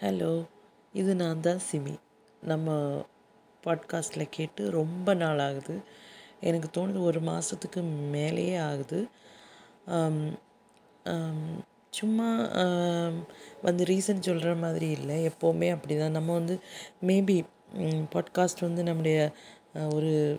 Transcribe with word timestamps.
Hello 0.00 0.30
இது 0.94 1.12
நான் 1.14 1.40
தான் 1.40 1.60
சிமி. 1.66 1.92
நம்ம 2.42 2.74
பாட்காஸ்ட்டில் 3.64 4.24
கேட்டு 4.30 4.62
ரொம்ப 4.70 5.14
நாள் 5.14 5.38
ஆகுது. 5.38 5.74
எனக்கு 6.40 6.68
தோணுது 6.76 7.00
ஒரு 7.00 7.20
மாதத்துக்கு 7.20 7.82
மேலேயே 8.14 8.56
ஆகுது. 8.56 8.98
சும்மா 11.90 12.28
வந்து 13.62 13.82
ரீசன் 13.84 14.26
சொல்கிற 14.28 14.52
மாதிரி 14.54 14.90
இல்லை. 14.90 15.16
எப்போவுமே 15.30 15.70
அப்படி 15.70 15.96
தான் 15.96 16.16
நம்ம 16.18 16.32
வந்து 16.32 16.56
மேபி 17.02 17.38
பாட்காஸ்ட் 18.14 18.66
வந்து 18.68 18.82
நம்முடைய 18.82 19.18
ஒரு 19.94 20.38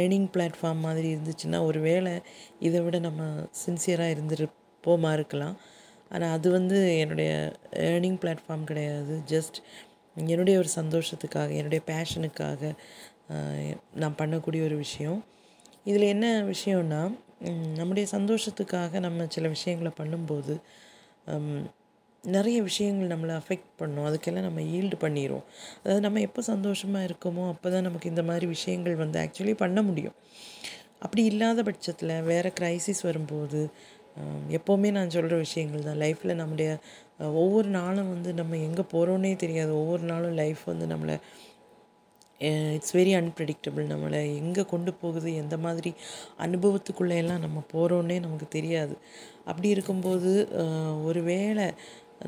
ஏர்னிங் 0.00 0.28
பிளாட்ஃபார்ம் 0.34 0.84
மாதிரி 0.88 1.08
இருந்துச்சுன்னா 1.14 1.60
ஒரு 1.64 1.80
வேளை 1.80 2.14
இதை 2.60 2.80
விட 2.80 2.98
நம்ம 2.98 3.22
சின்சியராக 3.64 4.14
இருந்திருப்போமா 4.16 5.12
இருக்கலாம். 5.12 5.56
ஆனால் 6.10 6.32
அது 6.36 6.48
வந்து 6.56 6.78
என்னுடைய 7.02 7.30
ஏர்னிங் 7.90 8.18
பிளாட்ஃபார்ம் 8.22 8.66
கிடையாது. 8.70 9.14
ஜஸ்ட் 9.32 9.58
என்னுடைய 10.16 10.56
ஒரு 10.62 10.70
சந்தோஷத்துக்காக 10.80 11.50
என்னுடைய 11.60 11.80
பேஷனுக்காக 11.92 12.72
நான் 14.02 14.18
பண்ணக்கூடிய 14.20 14.60
ஒரு 14.68 14.76
விஷயம். 14.84 15.18
இதில் 15.90 16.12
என்ன 16.14 16.26
விஷயம்னா 16.54 17.00
நம்முடைய 17.78 18.04
சந்தோஷத்துக்காக 18.16 19.00
நம்ம 19.06 19.26
சில 19.34 19.46
விஷயங்களை 19.56 19.90
பண்ணும்போது 19.98 20.54
நிறைய 22.24 22.58
விஷயங்கள் 22.68 23.10
நம்மளை 23.12 23.34
அஃபெக்ட் 23.40 23.68
பண்ணும். 23.80 24.06
அதுக்கெல்லாம் 24.08 24.46
நம்ம 24.48 24.62
ஈல்டு 24.76 24.96
பண்ணிடுவோம் 25.02 25.44
அதாவது 25.82 26.02
நம்ம 26.06 26.22
எப்போ 26.28 26.40
சந்தோஷமாக 26.52 27.08
இருக்கோமோ 27.08 27.42
அப்போ 27.52 27.68
தான் 27.74 27.86
நமக்கு 27.88 28.10
இந்த 28.12 28.22
மாதிரி 28.30 28.46
விஷயங்கள் 28.54 28.96
வந்து 29.02 29.18
ஆக்சுவலி 29.24 29.54
பண்ண 29.62 29.80
முடியும். 29.88 30.16
அப்படி 31.04 31.22
இல்லாத 31.30 31.62
பட்சத்தில் 31.68 32.14
வேறு 32.30 32.50
க்ரைசிஸ் 32.58 33.02
வரும்போது 33.08 33.60
எப்போவுமே 34.56 34.90
நான் 34.92 35.14
சொல்கிற 35.14 35.36
விஷயங்கள் 35.42 35.86
தான். 35.86 36.00
லைஃப்பில் 36.02 36.40
நம்முடைய 36.40 36.70
ஒவ்வொரு 37.40 37.68
நாளும் 37.76 38.12
வந்து 38.14 38.30
நம்ம 38.34 38.58
எங்கே 38.66 38.84
போகிறோன்னே 38.92 39.32
தெரியாது. 39.42 39.72
ஒவ்வொரு 39.80 40.04
நாளும் 40.10 40.36
லைஃப் 40.40 40.62
வந்து 40.66 40.86
நம்மளை 40.86 41.16
இட்ஸ் 42.74 42.94
வெரி 42.94 43.12
அன்பிரடிக்டபிள் 43.18 43.84
நம்மளை 43.90 44.18
எங்கே 44.40 44.64
கொண்டு 44.66 44.90
போகுது 44.96 45.28
எந்த 45.36 45.56
மாதிரி 45.58 45.90
அனுபவத்துக்குள்ளே 46.44 47.16
எல்லாம் 47.22 47.44
நம்ம 47.44 47.62
போகிறோன்னே 47.72 48.16
நமக்கு 48.24 48.48
தெரியாது. 48.50 48.94
அப்படி 49.44 49.68
இருக்கும்போது 49.68 50.32
அஹ், 50.62 50.96
ஒரு 51.04 51.20
வேளை 51.30 51.66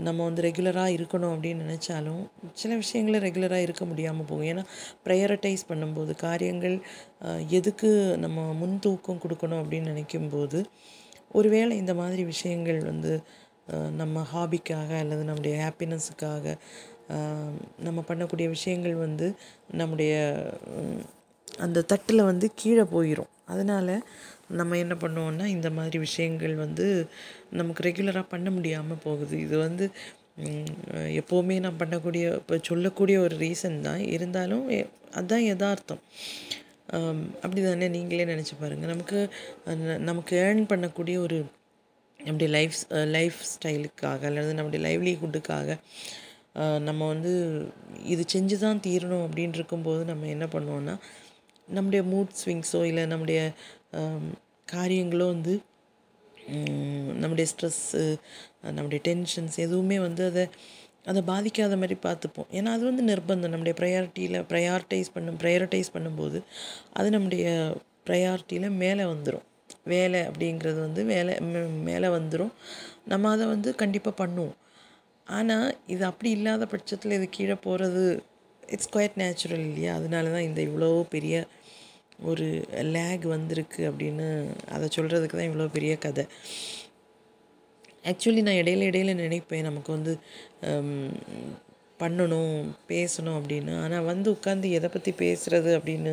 நம்ம 0.00 0.24
வந்து 0.24 0.42
ரெகுலராக 0.42 0.94
இருக்கணும் 0.96 1.32
அப்படின்னு 1.34 1.66
நினச்சாலும் 1.66 2.22
சில 2.54 2.72
விஷயங்களை 2.76 3.18
ரெகுலராக 3.20 3.66
இருக்க 3.66 3.84
முடியாமல் 3.86 4.28
போகும். 4.30 4.48
ஏன்னா 4.50 4.64
ப்ரையரட்டைஸ் 5.06 5.68
பண்ணும்போது 5.70 6.12
காரியங்கள் 6.24 6.76
எதுக்கு 7.58 7.90
நம்ம 8.24 8.44
முன் 8.54 8.78
தூக்கம் 8.80 9.22
கொடுக்கணும் 9.22 9.62
அப்படின்னு 9.62 9.92
நினைக்கும்போது 9.92 10.60
ஒருவேளை 11.32 11.76
இந்த 11.76 11.94
மாதிரி 11.94 12.24
விஷயங்கள் 12.24 12.80
வந்து 12.82 13.12
நம்ம 13.96 14.26
ஹாபிக்காக 14.34 14.90
அல்லது 14.98 15.22
நம்முடைய 15.24 15.54
ஹாப்பினஸுக்காக 15.64 16.54
நம்ம 17.86 17.98
பண்ணக்கூடிய 18.08 18.48
விஷயங்கள் 18.48 18.94
வந்து 18.94 19.26
நம்முடைய 19.80 20.14
அந்த 21.64 21.82
தட்டில் 21.82 22.28
வந்து 22.30 22.46
கீழே 22.54 22.84
போயிடும் 22.94 23.32
அதனால் 23.44 23.94
நம்ம 24.58 24.76
என்ன 24.76 24.94
பண்ணுவோம்னா 24.94 25.44
இந்த 25.44 25.70
மாதிரி 25.70 25.98
விஷயங்கள் 25.98 26.54
வந்து 26.54 26.86
நமக்கு 27.50 27.82
ரெகுலராக 27.88 28.26
பண்ண 28.28 28.50
முடியாமல் 28.50 29.02
போகுது. 29.04 29.34
இது 29.40 29.56
வந்து 29.58 29.84
எப்போவுமே 31.20 31.56
நான் 31.64 31.80
பண்ணக்கூடிய 31.80 32.24
இப்போ 32.40 32.58
சொல்லக்கூடிய 32.62 33.16
ஒரு 33.20 33.36
ரீசன் 33.36 33.80
தான். 33.80 34.02
இருந்தாலும் 34.16 34.64
அதுதான் 35.14 35.44
யதார்த்தம். 35.50 36.02
அப்படி 37.42 37.60
தானே 37.62 37.88
நீங்களே 37.88 38.24
நினச்சி 38.24 38.54
பாருங்கள் 38.60 38.88
நமக்கு 38.88 39.18
நமக்கு 39.98 40.36
ஏர்ன் 40.36 40.62
பண்ணக்கூடிய 40.66 41.16
ஒரு 41.18 41.38
நம்முடைய 42.20 42.48
லைஃப் 42.48 42.76
லைஃப் 43.08 43.40
ஸ்டைலுக்காக 43.50 44.24
அல்லது 44.26 44.54
நம்முடைய 44.54 44.80
லைவ்லிஹுட்டுக்காக 44.86 45.76
நம்ம 46.78 47.00
வந்து 47.06 47.32
இது 48.04 48.22
செஞ்சு 48.32 48.56
தான் 48.58 48.80
தீரணும் 48.86 49.24
அப்படின்னு 49.26 49.54
இருக்கும்போது 49.54 50.04
நம்ம 50.04 50.26
என்ன 50.26 50.46
பண்ணுவோன்னா 50.46 50.94
நம்முடைய 51.68 52.02
மூட் 52.04 52.38
ஸ்விங்ஸோ 52.44 52.80
இல்லை 52.84 53.04
நம்முடைய 53.06 53.40
காரியங்களோ 54.68 55.26
வந்து 55.26 55.54
நம்முடைய 57.16 57.46
ஸ்ட்ரெஸ்ஸு 57.52 58.02
நம்முடைய 58.72 59.00
டென்ஷன்ஸ் 59.08 59.56
எதுவுமே 59.56 59.98
வந்து 59.98 60.22
அதை 60.24 60.44
அதை 61.08 61.22
பாதிக்காத 61.22 61.74
மாதிரி 61.76 61.96
பார்த்துப்போம். 62.02 62.48
ஏன்னா 62.52 62.70
அது 62.74 62.84
வந்து 62.84 63.02
நிர்பந்தம். 63.04 63.52
நம்முடைய 63.54 63.74
ப்ரையாரிட்டியில் 63.80 64.44
ப்ரையாரிட்டைஸ் 64.48 65.14
பண்ணும் 65.14 65.38
ப்ரையாரிட்டைஸ் 65.38 65.94
பண்ணும்போது 65.94 66.38
அது 66.92 67.10
நம்முடைய 67.10 67.46
ப்ரையாரிட்டியில் 68.06 68.70
மேலே 68.76 69.02
வந்துடும் 69.04 69.46
வேலை 69.84 70.20
அப்படிங்கிறது 70.20 70.78
வந்து 70.80 71.04
வேலை 71.04 71.34
மே- 71.50 71.82
மேலே 71.82 72.08
வந்துடும் 72.08 72.52
நம்ம 73.04 73.30
அதை 73.30 73.46
வந்து 73.46 73.74
கண்டிப்பாக 73.74 74.16
பண்ணுவோம். 74.22 74.56
ஆனால் 75.26 75.76
இது 75.86 76.04
அப்படி 76.04 76.30
இல்லாத 76.30 76.66
பட்சத்தில் 76.66 77.12
இது 77.12 77.28
கீழே 77.30 77.54
போகிறது 77.54 78.02
இட்ஸ் 78.68 78.90
குவைட் 78.92 79.16
நேச்சுரல் 79.16 79.58
இல்லையா? 79.58 79.94
அதனால 79.94 80.30
தான் 80.30 80.40
இந்த 80.40 80.60
இவ்வளோ 80.62 81.02
பெரிய 81.08 81.34
ஒரு 82.22 82.46
லேக் 82.94 83.24
வந்திருக்கு 83.26 83.90
அப்படின்னு 83.90 84.26
அதை 84.70 84.88
சொல்கிறதுக்கு 84.96 85.36
தான் 85.38 85.50
இவ்வளோ 85.50 85.68
பெரிய 85.72 85.96
கதை. 85.96 86.24
ஆக்சுவலி 88.08 88.42
நான் 88.46 88.60
இடையில 88.62 88.88
இடையில 88.90 89.14
நினைப்பேன். 89.22 89.68
நமக்கு 89.68 89.90
வந்து 89.92 90.12
பண்ணணும் 92.00 92.52
பேசணும் 92.88 93.38
அப்படின்னு. 93.38 93.72
ஆனால் 93.84 94.08
வந்து 94.10 94.28
உட்காந்து 94.36 94.66
எதை 94.70 94.88
பற்றி 94.90 95.12
பேசுகிறது 95.22 95.70
அப்படின்னு 95.78 96.12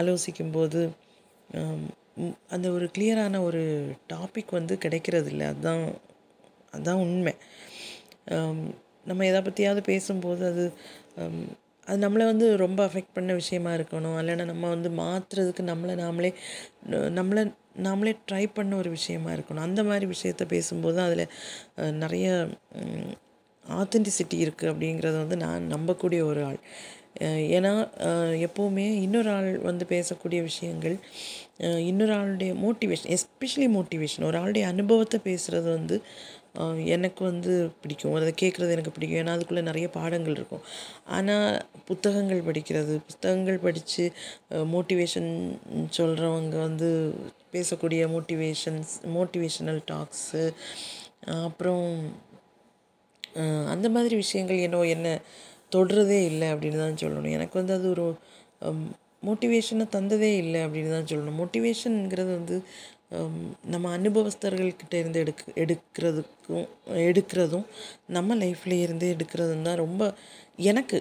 ஆலோசிக்கும்போது 0.00 0.82
அந்த 2.50 2.66
ஒரு 2.70 2.86
கிளியரான 2.96 3.40
ஒரு 3.48 3.62
டாபிக் 4.12 4.56
வந்து 4.58 4.74
கிடைக்கிறது 4.78 5.28
இல்லை 5.30 5.46
அதுதான் 5.46 5.82
அதுதான் 6.72 7.02
உண்மை. 7.04 7.34
நம்ம 9.06 9.26
எதை 9.26 9.40
பற்றியாவது 9.42 9.82
பேசும்போது 9.82 10.42
அது 10.50 10.64
அது 11.86 11.98
நம்மளை 12.04 12.24
வந்து 12.32 12.46
ரொம்ப 12.56 12.80
அஃபெக்ட் 12.86 13.14
பண்ண 13.14 13.30
விஷயமா 13.32 13.70
இருக்கணும். 13.78 14.16
இல்லைன்னா 14.20 14.44
நம்ம 14.44 14.68
வந்து 14.68 14.88
மாற்றுறதுக்கு 15.00 15.62
நம்மளை 15.70 15.94
நாமளே 16.02 16.30
நம்மளை 17.18 17.42
நாமளே 17.86 18.12
ட்ரை 18.30 18.44
பண்ண 18.54 18.76
ஒரு 18.76 18.90
விஷயமா 18.90 19.30
இருக்கணும். 19.30 19.66
அந்த 19.68 19.82
மாதிரி 19.84 20.06
விஷயத்த 20.14 20.44
பேசும்போது 20.48 21.00
அதில் 21.00 21.26
நிறைய 22.04 22.28
ஆத்தென்டிசிட்டி 23.64 24.36
இருக்குது 24.44 24.70
அப்படிங்கிறத 24.72 25.16
வந்து 25.24 25.36
நான் 25.36 25.68
நம்பக்கூடிய 25.74 26.20
ஒரு 26.22 26.40
ஆள். 26.44 26.60
ஏன்னா 27.56 27.72
எப்போவுமே 28.46 28.84
இன்னொரு 29.04 29.30
ஆள் 29.30 29.50
வந்து 29.58 29.84
பேசக்கூடிய 29.88 30.40
விஷயங்கள் 30.42 30.96
இன்னொரு 31.88 32.12
ஆளுடைய 32.14 32.52
மோட்டிவேஷன் 32.64 33.10
எஸ்பெஷலி 33.16 33.66
மோட்டிவேஷன் 33.76 34.24
ஒரு 34.24 34.38
ஆளுடைய 34.38 34.64
அனுபவத்தை 34.64 35.18
பேசுகிறது 35.24 35.68
வந்து 35.78 35.96
எனக்கு 36.94 37.22
வந்து 37.30 37.52
பிடிக்கும். 37.82 38.14
அதை 38.18 38.32
கேட்குறது 38.42 38.74
எனக்கு 38.76 38.94
பிடிக்கும். 38.94 39.20
ஏன்னா 39.22 39.34
அதுக்குள்ளே 39.36 39.64
நிறைய 39.70 39.86
பாடங்கள் 39.98 40.36
இருக்கும். 40.38 40.64
ஆனால் 41.16 41.48
புத்தகங்கள் 41.88 42.46
படிக்கிறது 42.48 42.94
புத்தகங்கள் 43.10 43.58
படித்து 43.66 44.04
மோட்டிவேஷன் 44.74 45.30
சொல்கிறவங்க 45.98 46.56
வந்து 46.68 46.90
பேசக்கூடிய 47.54 48.02
மோட்டிவேஷன்ஸ் 48.14 48.94
மோட்டிவேஷனல் 49.16 49.80
டாக்ஸு 49.92 50.44
அப்புறம் 51.48 51.86
அந்த 53.72 53.86
மாதிரி 53.94 54.14
விஷயங்கள் 54.24 54.64
என்னோ 54.66 54.80
என்ன 54.96 55.08
தொடுறதே 55.74 56.20
இல்லை 56.30 56.46
அப்படின்னு 56.52 56.78
தான் 56.84 57.00
சொல்லணும். 57.02 57.34
எனக்கு 57.38 57.56
வந்து 57.60 57.74
அது 57.78 57.86
ஒரு 57.94 58.06
மோட்டிவேஷனை 59.28 59.84
தந்ததே 59.96 60.30
இல்லை 60.42 60.60
அப்படின்னு 60.66 60.92
தான் 60.96 61.08
சொல்லணும். 61.10 61.38
மோட்டிவேஷனுங்கிறது 61.40 62.30
வந்து 62.38 62.56
நம்ம 63.72 63.86
அனுபவஸ்தர்கள்கிட்ட 63.98 64.94
இருந்து 65.02 65.18
எடுக்க 65.24 65.52
எடுக்கிறதுக்கும் 65.62 66.66
எடுக்கிறதும் 67.08 67.66
நம்ம 68.16 68.36
லைஃப்ல 68.42 68.74
இருந்து 68.84 69.06
எடுக்கிறதும் 69.14 69.66
தான் 69.68 69.80
ரொம்ப 69.84 70.02
எனக்கு 70.70 70.96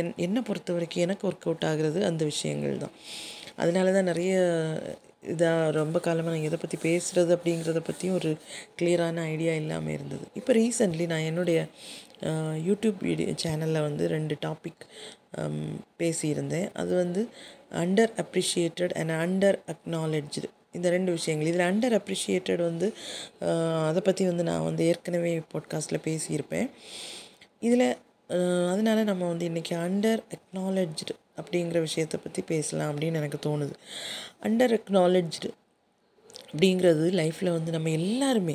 என் 0.00 0.12
என்னை 0.26 0.40
பொறுத்த 0.48 0.72
வரைக்கும் 0.76 1.04
எனக்கு 1.06 1.26
ஒர்க் 1.28 1.46
அவுட் 1.48 1.66
ஆகுறது 1.70 2.00
அந்த 2.10 2.22
விஷயங்கள் 2.32 2.82
தான். 2.84 2.94
அதனால 3.62 3.92
தான் 3.96 4.08
நிறைய 4.10 4.34
இதாக 5.32 5.70
ரொம்ப 5.78 5.96
காலமாக 6.06 6.32
நான் 6.34 6.46
எதை 6.48 6.58
பற்றி 6.62 6.78
பேசுகிறது 6.88 7.30
அப்படிங்கிறத 7.36 7.80
பற்றியும் 7.88 8.18
ஒரு 8.18 8.30
கிளியரான 8.78 9.24
ஐடியா 9.32 9.54
இல்லாமல் 9.62 9.94
இருந்தது. 9.96 10.24
இப்போ 10.40 10.52
ரீசெண்ட்லி 10.60 11.06
நான் 11.12 11.28
என்னுடைய 11.30 11.58
யூடியூப் 12.68 13.00
வீடியோ 13.08 13.32
சேனலில் 13.44 13.86
வந்து 13.88 14.04
ரெண்டு 14.14 14.36
டாபிக் 14.46 14.84
பேசியிருந்தேன். 16.02 16.68
அது 16.80 16.92
வந்து 17.02 17.22
under 17.82 18.12
appreciated 18.24 18.94
and 19.00 19.16
under 19.24 19.58
acknowledged 19.74 20.48
இந்த 20.74 20.88
ரெண்டு 20.94 21.10
விஷயங்கள். 21.16 21.50
இதில் 21.50 21.68
அண்டர் 21.70 21.96
அப்ரிஷியேட்டட் 21.98 22.62
வந்து 22.70 22.88
அதை 23.88 24.00
பற்றி 24.08 24.24
வந்து 24.30 24.44
நான் 24.50 24.66
வந்து 24.68 24.82
ஏற்கனவே 24.90 25.32
பாட்காஸ்ட்டில் 25.52 26.04
பேசியிருப்பேன். 26.08 26.68
இதில் 27.66 27.88
அதனால 28.72 28.98
நம்ம 29.10 29.26
வந்து 29.26 29.44
இன்றைக்கி 29.50 29.74
அண்டர் 29.84 30.20
அக்னாலஜ்டு 30.36 31.14
அப்படிங்கிற 31.40 31.78
விஷயத்தை 31.86 32.18
பற்றி 32.24 32.42
பேசலாம் 32.52 32.90
அப்படின்னு 32.92 33.20
எனக்கு 33.20 33.38
தோணுது. 33.48 33.74
அண்டர் 34.46 34.74
அக்னாலஜ்டு 34.78 35.50
அப்படிங்கிறது 36.50 37.06
லைஃப்பில் 37.20 37.56
வந்து 37.56 37.70
நம்ம 37.74 37.90
எல்லாருமே 38.00 38.54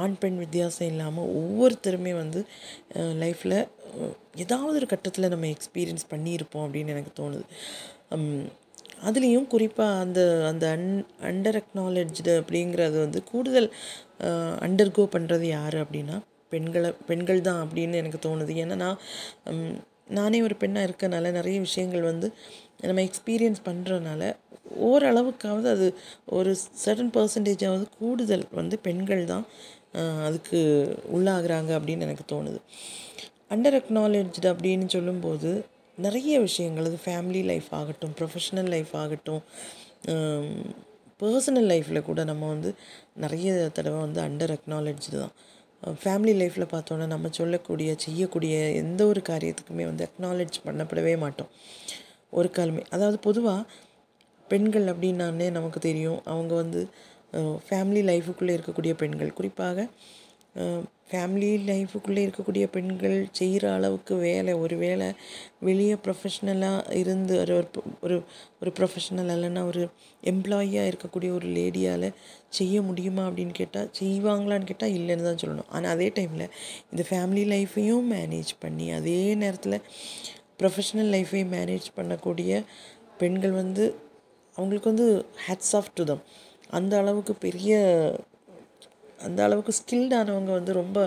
ஆண் 0.00 0.16
பெண் 0.20 0.38
வித்தியாசம் 0.42 0.90
இல்லாமல் 0.92 1.30
ஒவ்வொருத்தருமே 1.40 2.12
வந்து 2.22 2.40
லைஃப்பில் 3.22 3.56
ஏதாவது 4.44 4.76
ஒரு 4.80 4.88
கட்டத்தில் 4.92 5.32
நம்ம 5.34 5.48
எக்ஸ்பீரியன்ஸ் 5.54 6.10
பண்ணியிருப்போம் 6.12 6.64
அப்படின்னு 6.66 6.94
எனக்கு 6.94 7.12
தோணுது. 7.22 7.44
அதுலேயும் 9.06 9.46
குறிப்பாக 9.46 10.00
அந்த 10.04 10.20
அந்த 10.50 10.64
அன் 10.76 10.88
அண்டர் 11.30 11.58
அக்னாலெட்ஜ்டு 11.60 12.32
அப்படிங்கிறது 12.40 12.96
வந்து 13.00 13.20
கூடுதல் 13.24 13.68
அண்டர்கோ 14.66 15.04
பண்ணுறது 15.14 15.46
யார் 15.58 15.76
அப்படின்னா 15.84 16.16
பெண்களை 16.52 16.90
பெண்கள் 17.06 17.40
தான் 17.40 17.60
அப்படின்னு 17.64 18.00
எனக்கு 18.02 18.18
தோணுது. 18.28 18.52
ஏன்னா 18.62 18.76
நான் 18.84 18.98
நானே 20.18 20.38
ஒரு 20.42 20.54
பெண்ணாக 20.62 20.86
இருக்கனால 20.88 21.30
நிறைய 21.32 21.58
விஷயங்கள் 21.60 22.08
வந்து 22.10 22.28
நம்ம 22.88 23.02
எக்ஸ்பீரியன்ஸ் 23.08 23.60
பண்ணுறனால 23.68 24.22
ஓரளவுக்காவது 24.88 25.68
அது 25.74 25.86
ஒரு 26.36 26.50
சர்டன் 26.84 27.12
பர்சன்டேஜாவது 27.16 27.84
கூடுதல் 27.98 28.46
வந்து 28.52 28.76
பெண்கள் 28.78 29.22
தான் 29.24 29.44
அதுக்கு 30.26 30.58
உள்ளாகிறாங்க 31.16 31.70
அப்படின்னு 31.78 32.06
எனக்கு 32.08 32.24
தோணுது. 32.32 32.58
அண்டர் 33.50 33.76
அக்னாலேஜ்டு 33.80 34.48
அப்படின்னு 34.52 34.86
சொல்லும்போது 34.86 35.50
நிறைய 36.06 36.34
விஷயங்கள். 36.46 36.88
அது 36.90 36.98
ஃபேமிலி 37.06 37.42
லைஃப் 37.50 37.68
ஆகட்டும் 37.80 38.14
ப்ரொஃபஷனல் 38.18 38.70
லைஃப் 38.74 38.92
ஆகட்டும் 39.02 39.42
பர்சனல் 41.20 41.68
லைஃப்பில் 41.72 42.06
கூட 42.08 42.20
நம்ம 42.30 42.44
வந்து 42.52 42.70
நிறைய 43.24 43.50
தடவை 43.76 43.98
வந்து 44.04 44.20
அண்டர் 44.26 44.52
அக்னாலஜ்டு 44.54 45.10
தான். 45.16 45.34
ஃபேமிலி 46.02 46.32
லைஃப்பில் 46.40 46.72
பார்த்தோன்னா 46.72 47.06
நம்ம 47.12 47.28
சொல்லக்கூடிய 47.38 47.90
செய்யக்கூடிய 48.04 48.54
எந்த 48.82 49.00
ஒரு 49.10 49.20
காரியத்துக்குமே 49.28 49.84
வந்து 49.90 50.04
அக்னாலேஜ் 50.08 50.56
பண்ணப்படவே 50.66 51.14
மாட்டோம். 51.24 51.50
ஒரு 52.38 52.48
காலமே 52.56 52.82
அதாவது 52.96 53.18
பொதுவாக 53.26 53.62
பெண்கள் 54.48 54.86
அப்படின்னானே 54.92 55.46
நமக்கு 55.56 55.80
தெரியும். 55.88 56.20
அவங்க 56.32 56.52
வந்து 56.62 56.80
ஃபேமிலி 57.66 58.02
லைஃபுக்குள்ளே 58.10 58.54
இருக்கக்கூடிய 58.56 58.92
பெண்கள். 59.02 59.30
குறிப்பாக 59.38 59.86
ஃபேமிலி 61.10 61.48
லைஃபுக்குள்ளே 61.68 62.20
இருக்கக்கூடிய 62.26 62.64
பெண்கள் 62.66 63.28
செய்கிற 63.32 63.72
அளவுக்கு 63.72 64.14
வேலை. 64.16 64.52
ஒரு 64.54 64.76
வேலை 64.76 65.08
வெளியே 65.60 65.94
ப்ரொஃபஷ்னலாக 65.94 66.96
இருந்து 66.96 67.34
ஒரு 67.40 67.54
ஒரு 67.56 67.74
ஒரு 68.02 68.16
ஒரு 68.60 68.70
இல்லைன்னா 69.34 69.66
ஒரு 69.66 69.88
எம்ப்ளாயியாக 70.22 70.90
இருக்கக்கூடிய 70.90 71.30
ஒரு 71.30 71.48
லேடியால் 71.48 72.08
செய்ய 72.48 72.82
முடியுமா 72.82 73.22
அப்படின்னு 73.28 73.50
கேட்டால் 73.50 73.90
செய்வாங்களான்னு 74.00 74.64
கேட்டால் 74.64 74.96
இல்லைன்னு 74.98 75.22
தான் 75.22 75.42
சொல்லணும். 75.42 75.70
ஆனால் 75.70 75.90
அதே 75.90 76.08
டைமில் 76.08 76.48
இந்த 76.92 77.04
ஃபேமிலி 77.10 77.44
லைஃப்பையும் 77.54 78.08
மேனேஜ் 78.12 78.52
பண்ணி 78.60 78.90
அதே 78.90 79.34
நேரத்தில் 79.34 79.80
ப்ரொஃபஷ்னல் 80.58 81.12
லைஃப்பையும் 81.16 81.52
மேனேஜ் 81.58 81.88
பண்ணக்கூடிய 81.96 82.64
பெண்கள் 83.18 83.50
வந்து 83.50 83.84
அவங்களுக்கு 84.56 84.90
வந்து 84.90 85.24
ஹேட்ஸ் 85.48 85.76
ஆஃப் 85.76 85.94
டு 85.94 86.04
தம் 86.04 86.22
அந்த 86.70 86.98
அளவுக்கு 86.98 87.34
பெரிய 87.34 87.80
அந்த 89.22 89.44
அளவுக்கு 89.44 89.72
ஸ்கில்டானவங்க 89.72 90.50
வந்து 90.50 90.72
ரொம்ப 90.72 90.98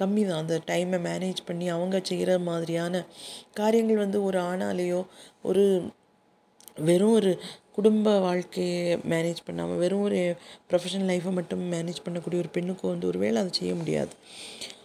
கம்மி 0.00 0.22
தான் 0.26 0.40
அந்த 0.40 0.60
டைமை 0.66 0.98
மேனேஜ் 1.00 1.40
பண்ணி 1.46 1.68
அவங்க 1.68 2.00
செய்கிற 2.02 2.38
மாதிரியான 2.38 3.04
காரியங்கள் 3.54 3.96
வந்து 3.96 4.24
ஒரு 4.24 4.38
ஆணாலேயோ 4.40 5.00
ஒரு 5.42 5.64
வெறும் 6.80 7.12
ஒரு 7.12 7.32
குடும்ப 7.72 8.18
வாழ்க்கையை 8.18 8.98
மேனேஜ் 9.08 9.40
பண்ணாமல் 9.46 9.76
வெறும் 9.76 10.02
ஒரு 10.02 10.18
ப்ரொஃபஷனல் 10.70 11.10
லைஃப்பை 11.12 11.32
மட்டும் 11.32 11.72
மேனேஜ் 11.72 12.04
பண்ணக்கூடிய 12.04 12.38
ஒரு 12.38 12.50
பெண்ணுக்கு 12.52 12.88
வந்து 12.88 13.06
ஒரு 13.06 13.18
வேளை 13.18 13.36
அதை 13.40 13.52
செய்ய 13.52 13.74
முடியாது. 13.74 14.12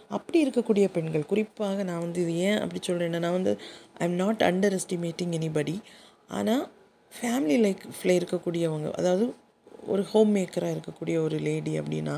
அப்படி 0.08 0.38
இருக்கக்கூடிய 0.44 0.84
பெண்கள் 0.92 1.26
குறிப்பாக 1.26 1.82
நான் 1.82 1.98
வந்து 1.98 2.20
இது 2.22 2.32
ஏன் 2.36 2.58
அப்படி 2.58 2.80
சொல்கிறேன்னா 2.86 3.18
நான் 3.18 3.32
வந்து 3.32 3.52
I 3.98 4.06
am 4.06 4.14
not 4.14 4.42
under 4.42 4.76
estimating 4.78 5.34
anybody 5.38 5.74
ஆனால் 6.28 6.64
ஃபேமிலி 7.12 7.58
லைஃப்பில் 7.64 8.16
இருக்கக்கூடியவங்க 8.18 8.90
அதாவது 8.92 9.24
ஒரு 9.86 10.02
ஹோம் 10.02 10.34
மேக்கராக 10.36 10.74
இருக்கக்கூடிய 10.74 11.16
ஒரு 11.22 11.36
லேடி 11.38 11.80
அப்படின்னா 11.80 12.16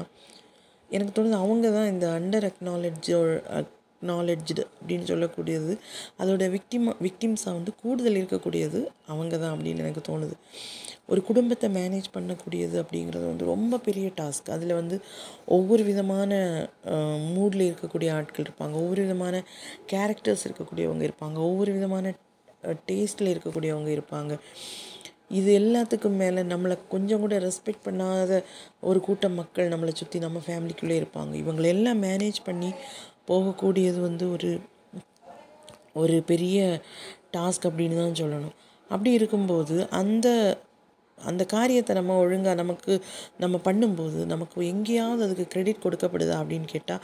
எனக்கு 0.96 1.14
தோணுது 1.18 1.42
அவங்க 1.44 1.66
தான் 1.78 1.90
இந்த 1.94 2.06
அண்டர் 2.18 2.46
அக்னாலஜோ 2.50 3.20
அக்னாலஜ்டு 3.60 4.62
அப்படின்னு 4.78 5.06
சொல்லக்கூடியது. 5.10 5.72
அதோட 6.22 6.44
விக்டிம் 6.54 6.86
விக்டிம்ஸாக 7.06 7.52
வந்து 7.58 7.72
கூடுதல் 7.82 8.18
இருக்கக்கூடியது 8.20 8.80
அவங்க 9.12 9.34
தான் 9.42 9.52
அப்படின்னு 9.54 9.82
எனக்கு 9.84 10.02
தோணுது. 10.08 10.36
ஒரு 11.12 11.20
குடும்பத்தை 11.28 11.68
மேனேஜ் 11.76 12.08
பண்ணக்கூடியது 12.16 12.76
அப்படிங்கிறது 12.82 13.24
வந்து 13.30 13.44
ரொம்ப 13.52 13.78
பெரிய 13.86 14.08
டாஸ்க் 14.20 14.50
அதில் 14.56 14.78
வந்து 14.80 14.96
ஒவ்வொரு 15.56 15.82
விதமான 15.90 16.32
மூடில் 17.34 17.64
இருக்கக்கூடிய 17.68 18.10
ஆட்கள் 18.18 18.46
இருப்பாங்க. 18.46 18.74
ஒவ்வொரு 18.82 19.02
விதமான 19.06 19.42
கேரக்டர்ஸ் 19.92 20.46
இருக்கக்கூடியவங்க 20.48 21.04
இருப்பாங்க. 21.08 21.38
ஒவ்வொரு 21.48 21.72
விதமான 21.78 22.14
டேஸ்ட்டில் 22.90 23.32
இருக்கக்கூடியவங்க 23.34 23.90
இருப்பாங்க. 23.96 24.32
இது 25.38 25.50
எல்லாத்துக்கும் 25.60 26.18
மேலே 26.22 26.40
நம்மளை 26.52 26.76
கொஞ்சம் 26.94 27.22
கூட 27.24 27.34
ரெஸ்பெக்ட் 27.46 27.86
பண்ணாத 27.88 28.40
ஒரு 28.88 29.00
கூட்டம் 29.06 29.38
மக்கள் 29.40 29.72
நம்மளை 29.74 29.92
சுற்றி 30.00 30.18
நம்ம 30.26 30.40
ஃபேமிலிக்குள்ளே 30.46 30.96
இருப்பாங்க. 31.00 31.32
இவங்களெல்லாம் 31.42 32.02
மேனேஜ் 32.06 32.40
பண்ணி 32.48 32.70
போகக்கூடியது 33.30 33.98
வந்து 34.08 34.26
ஒரு 34.36 34.50
ஒரு 36.02 36.16
பெரிய 36.30 36.58
டாஸ்க் 37.36 37.66
அப்படின்னு 37.68 37.96
தான் 38.02 38.20
சொல்லணும். 38.20 38.54
அப்படி 38.90 39.10
இருக்கும்போது 39.18 39.74
அந்த 40.02 40.28
அந்த 41.18 41.42
காரியத்தை 41.52 41.92
நம்ம 41.98 42.14
ஒழுங்காக 42.22 42.56
நமக்கு 42.60 42.92
நம்ம 43.42 43.56
பண்ணும்போது 43.66 44.20
நமக்கு 44.32 44.64
எங்கேயாவது 44.70 45.22
அதுக்கு 45.26 45.44
கிரெடிட் 45.52 45.84
கொடுக்கப்படுதா 45.84 46.36
அப்படின்னு 46.42 46.68
கேட்டால் 46.72 47.02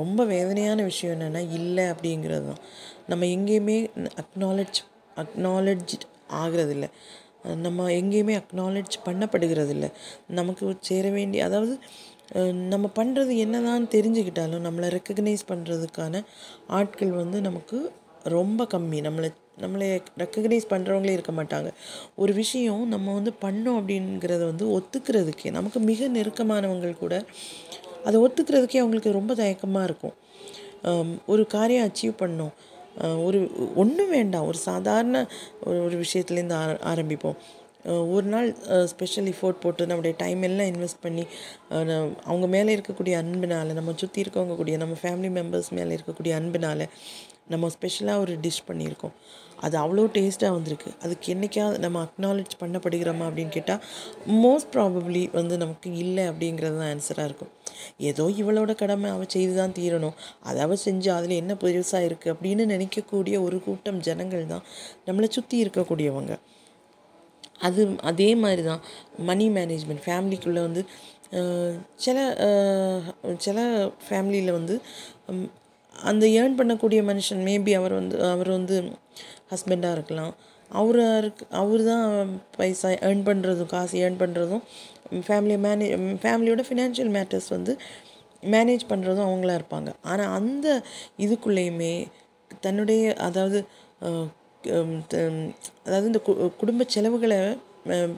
ரொம்ப 0.00 0.24
வேதனையான 0.32 0.78
விஷயம் 0.90 1.14
என்னென்னா 1.16 1.42
இல்லை 1.58 1.84
அப்படிங்கிறது 1.92 2.46
தான். 2.50 2.62
நம்ம 3.10 3.26
எங்கேயுமே 3.36 3.76
அக்னாலஜ் 4.22 4.80
அக்னாலஜ்ட் 5.22 6.06
ஆகிறதில்ல. 6.40 6.86
நம்ம 7.66 7.86
எங்கேயுமே 8.00 8.34
அக்னாலேஜ் 8.40 8.96
பண்ணப்படுகிறதில்ல. 9.06 9.86
நமக்கு 10.38 10.64
சேர 10.88 11.04
வேண்டிய 11.18 11.44
அதாவது 11.48 11.74
நம்ம 12.72 12.86
பண்ணுறது 12.98 13.32
என்னதான் 13.44 13.86
தெரிஞ்சுக்கிட்டாலும் 13.94 14.64
நம்மளை 14.66 14.88
ரெக்கக்னைஸ் 14.96 15.42
பண்ணுறதுக்கான 15.50 16.22
ஆட்கள் 16.78 17.12
வந்து 17.22 17.38
நமக்கு 17.48 17.78
ரொம்ப 18.36 18.66
கம்மி. 18.74 18.98
நம்மளை 19.06 19.28
நம்மளை 19.62 19.86
ரெக்கக்னைஸ் 20.22 20.70
பண்ணுறவங்களே 20.70 21.14
இருக்க 21.16 21.32
மாட்டாங்க. 21.38 21.70
ஒரு 22.22 22.32
விஷயம் 22.40 22.84
நம்ம 22.94 23.12
வந்து 23.18 23.32
பண்ணோம் 23.44 23.78
அப்படிங்கிறத 23.80 24.42
வந்து 24.52 24.66
ஒத்துக்கிறதுக்கே 24.76 25.50
நமக்கு 25.58 25.80
மிக 25.90 26.08
நெருக்கமானவங்கள் 26.16 27.00
கூட 27.02 27.14
அதை 28.08 28.16
ஒத்துக்கிறதுக்கே 28.26 28.80
அவங்களுக்கு 28.82 29.18
ரொம்ப 29.18 29.32
தயக்கமாக 29.40 29.88
இருக்கும். 29.88 30.14
ஒரு 31.32 31.42
காரியம் 31.56 31.86
அச்சீவ் 31.88 32.14
பண்ணோம். 32.22 32.54
ஒரு 33.26 33.40
ஒன்றும் 33.82 34.12
வேண்டாம். 34.16 34.46
ஒரு 34.50 34.58
சாதாரண 34.68 35.16
ஒரு 35.66 35.78
ஒரு 35.86 35.96
விஷயத்துலேருந்து 36.04 36.56
ஆர 36.62 36.78
ஆரம்பிப்போம். 36.92 37.38
ஒரு 38.14 38.26
நாள் 38.32 38.48
ஸ்பெஷல் 38.92 39.28
எஃபோர்ட் 39.30 39.62
போட்டு 39.62 39.88
நம்முடைய 39.90 40.14
டைம் 40.20 40.42
எல்லாம் 40.48 40.68
இன்வெஸ்ட் 40.72 41.02
பண்ணி 41.04 41.24
அவங்க 42.30 42.46
மேலே 42.54 42.76
இருக்கக்கூடிய 42.76 43.14
அன்பினால் 43.22 43.76
நம்ம 43.78 43.94
சுற்றி 44.02 44.22
இருக்கவங்க 44.24 44.56
கூடிய 44.60 44.76
நம்ம 44.82 44.96
ஃபேமிலி 45.02 45.30
மெம்பர்ஸ் 45.38 45.70
மேலே 45.78 45.96
இருக்கக்கூடிய 45.98 46.34
அன்பினால் 46.40 46.84
நம்ம 47.52 47.70
ஸ்பெஷலாக 47.76 48.22
ஒரு 48.24 48.34
டிஷ் 48.44 48.66
பண்ணியிருக்கோம். 48.68 49.14
அது 49.66 49.76
அவ்வளோ 49.82 50.04
டேஸ்ட்டாக 50.16 50.52
வந்திருக்கு. 50.58 50.90
அதுக்கு 51.04 51.26
என்னைக்காவது 51.34 51.78
நம்ம 51.84 51.98
அக்னாலேஜ் 52.06 52.54
பண்ணப்படுகிறோமா 52.62 53.24
அப்படின்னு 53.28 53.54
கேட்டால் 53.56 53.82
மோஸ்ட் 54.44 54.72
ப்ராபப்ளி 54.76 55.24
வந்து 55.38 55.56
நமக்கு 55.64 55.90
இல்லை 56.04 56.24
அப்படிங்கிறது 56.30 56.78
தான் 56.80 56.90
ஆன்சராக 56.94 57.28
இருக்கும். 57.30 57.52
ஏதோ 58.10 58.24
இவளோட 58.42 58.72
கடமை 58.82 59.08
அவள் 59.16 59.32
செய்து 59.36 59.54
தான் 59.60 59.76
தீரணும். 59.78 60.16
அதை 60.48 60.58
அவள் 60.66 60.82
செஞ்சு 60.86 61.10
அதில் 61.16 61.40
என்ன 61.42 61.52
பெருசாக 61.62 62.08
இருக்குது 62.08 62.32
அப்படின்னு 62.34 62.66
நினைக்கக்கூடிய 62.74 63.36
ஒரு 63.46 63.58
கூட்டம் 63.68 64.00
ஜனங்கள் 64.08 64.44
தான் 64.52 64.64
நம்மளை 65.08 65.30
சுற்றி 65.38 65.58
இருக்கக்கூடியவங்க. 65.64 66.34
அது 67.66 67.82
அதே 68.10 68.30
மாதிரி 68.44 68.62
தான் 68.70 68.82
மணி 69.30 69.48
மேனேஜ்மெண்ட் 69.56 70.04
ஃபேமிலிக்குள்ளே 70.06 70.62
வந்து 70.68 70.84
சில 72.04 72.18
சில 73.46 73.58
ஃபேமிலியில் 74.06 74.56
வந்து 74.58 74.74
அந்த 75.94 76.24
ஏர்ன் 76.40 76.56
பண்ணக்கூடிய 76.58 77.00
மனுஷன் 77.10 77.42
மேபி 77.48 77.72
அவர் 77.80 77.94
வந்து 77.98 78.16
அவர் 78.34 78.50
வந்து 78.56 78.76
ஹஸ்பண்டாக 79.52 79.96
இருக்கலாம். 79.96 80.32
அவராக 80.80 81.20
இருக்கு 81.22 81.44
அவர் 81.60 81.82
தான் 81.90 82.30
பைசா 82.56 82.90
ஏர்ன் 83.06 83.24
பண்ணுறதும் 83.28 83.70
காசு 83.72 83.96
ஏர்ன் 84.04 84.20
பண்ணுறதும் 84.22 84.62
ஃபேமிலியை 85.12 85.60
மேனே 85.66 85.86
ஃபேமிலியோட 86.22 86.62
ஃபினான்ஷியல் 86.68 87.12
மேட்டர்ஸ் 87.16 87.48
வந்து 87.48 87.72
மேனேஜ் 88.42 88.84
பண்ணுறதும் 88.88 89.26
அவங்களா 89.28 89.54
இருப்பாங்க. 89.58 89.90
ஆனால் 90.02 90.32
அந்த 90.32 90.82
இதுக்குள்ளேயுமே 91.18 91.94
தன்னுடைய 92.60 93.14
அதாவது 93.14 93.58
அதாவது 95.84 96.06
இந்த 96.06 96.20
கு- 96.26 96.56
குடும்ப 96.56 96.84
செலவுகளை 96.86 97.38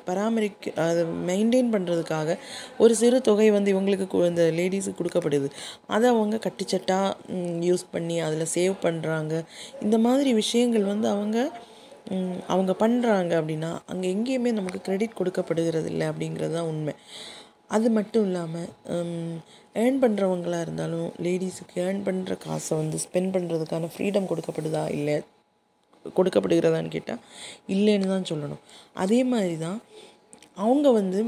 பராமரிக்க 0.04 0.72
அதை 0.86 1.04
மெயின்டைன் 1.28 1.70
பண்ணுறதுக்காக 1.74 2.38
ஒரு 2.78 2.94
சிறு 2.94 3.20
தொகை 3.20 3.50
வந்து 3.50 3.74
இவங்களுக்கு 3.74 4.06
கு- 4.12 4.26
இந்த 4.26 4.50
லேடிஸுக்கு 4.54 4.98
கொடுக்கப்படுது. 4.98 5.48
அதை 5.86 6.10
அவங்க 6.10 6.38
கட்டுச்சட்டாக 6.46 7.14
யூஸ் 7.68 7.84
பண்ணி 7.90 8.20
அதில் 8.20 8.52
சேவ் 8.54 8.74
பண்ணுறாங்க 8.82 9.32
இந்த 9.82 9.98
மாதிரி 9.98 10.32
விஷயங்கள் 10.34 10.84
வந்து 10.84 11.08
அவங்க 11.08 11.38
அவங்க 12.52 12.72
பண்ணுறாங்க 12.82 13.32
அப்படின்னா 13.40 13.70
அங்கே 13.92 14.08
எங்கேயுமே 14.14 14.50
நமக்கு 14.58 14.80
கிரெடிட் 14.86 15.18
கொடுக்கப்படுகிறது 15.20 15.88
இல்லை 15.92 16.06
அப்படிங்கிறது 16.12 16.54
தான் 16.58 16.70
உண்மை. 16.72 16.94
அது 17.74 17.88
மட்டும் 17.98 18.24
இல்லாமல் 18.28 18.68
ஏர்ன் 19.82 20.00
பண்ணுறவங்களா 20.02 20.58
இருந்தாலும் 20.64 21.08
லேடிஸுக்கு 21.26 21.76
ஏர்ன் 21.84 22.02
பண்ணுற 22.08 22.34
காசை 22.46 22.74
வந்து 22.80 22.98
ஸ்பெண்ட் 23.04 23.32
பண்ணுறதுக்கான 23.36 23.88
ஃப்ரீடம் 23.94 24.28
கொடுக்கப்படுதா 24.30 24.82
இல்லை 24.96 25.16
கொடுக்கப்படுகிறதான்னு 26.18 26.94
கேட்டால் 26.94 27.22
இல்லைன்னு 27.74 28.10
தான் 28.14 28.28
சொல்லணும். 28.30 28.62
அதே 29.04 29.20
மாதிரி 29.32 29.56
தான் 29.66 29.78
அவங்க 30.64 30.88
வந்து 30.98 31.20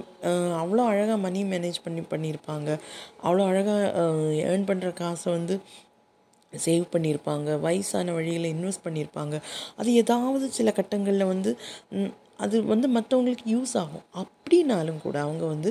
அவ்வளோ 0.62 0.82
அழகாக 0.90 1.16
மணி 1.24 1.40
மேனேஜ் 1.52 1.78
பண்ணி 1.86 2.02
பண்ணியிருப்பாங்க. 2.12 2.68
அவ்வளோ 3.26 3.44
அழகாக 3.50 4.04
ஏர்ன் 4.50 4.68
பண்ணுற 4.70 4.90
காசை 5.00 5.28
வந்து 5.36 5.54
சேவ் 6.52 6.84
பண்ணியிருப்பாங்க 6.92 7.58
வயசான 7.66 8.12
வழியில் 8.18 8.52
இன்வெஸ்ட் 8.54 8.84
பண்ணியிருப்பாங்க. 8.86 9.36
அது 9.76 9.90
ஏதாவது 10.02 10.48
சில 10.58 10.72
கட்டங்களில் 10.78 11.30
வந்து 11.32 11.52
அது 12.44 12.56
வந்து 12.72 12.86
மற்றவங்களுக்கு 12.96 13.46
யூஸ் 13.54 13.74
ஆகும். 13.82 14.04
அப்படின்னாலும் 14.22 15.00
கூட 15.06 15.16
அவங்க 15.26 15.44
வந்து 15.54 15.70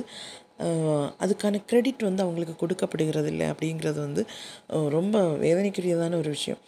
அதுக்கான 1.22 1.58
கிரெடிட் 1.70 2.02
வந்து 2.06 2.22
அவங்களுக்கு 2.24 2.54
கொடுக்கப்படுகிறது 2.60 3.28
இல்லை 3.32 3.46
அப்படிங்கிறது 3.52 3.98
வந்து 4.04 4.22
ரொம்ப 4.94 5.16
வேதனைக்குரியதான 5.42 6.16
ஒரு 6.22 6.30
விஷயம். 6.36 6.60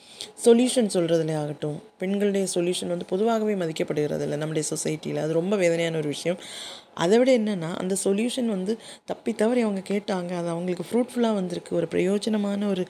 சொல்யூஷன் 0.45 0.91
சொல்கிறதுல 0.95 1.37
ஆகட்டும் 1.43 1.79
பெண்களுடைய 2.01 2.47
சொல்யூஷன் 2.55 2.93
வந்து 2.95 3.07
பொதுவாகவே 3.13 3.55
மதிக்கப்படுகிறது 3.63 4.25
இல்லை 4.27 4.39
நம்முடைய 4.43 4.65
சொசைட்டியில் 4.73 5.23
அது 5.25 5.39
ரொம்ப 5.41 5.57
வேதனையான 5.63 5.99
ஒரு 6.03 6.11
விஷயம். 6.17 6.39
அதை 7.05 7.17
விட 7.19 7.31
என்னென்னா 7.39 7.71
அந்த 7.83 7.97
சொல்யூஷன் 8.05 8.51
வந்து 8.57 8.75
தப்பி 9.11 9.35
தவறி 9.43 9.63
அவங்க 9.67 9.85
கேட்டாங்க 9.93 10.33
அது 10.41 10.49
அவங்களுக்கு 10.55 10.87
ஃப்ரூட்ஃபுல்லாக 10.91 11.39
வந்திருக்கு. 11.41 11.73
ஒரு 11.81 11.89
பிரயோஜனமான 11.95 12.69
ஒரு 12.75 12.85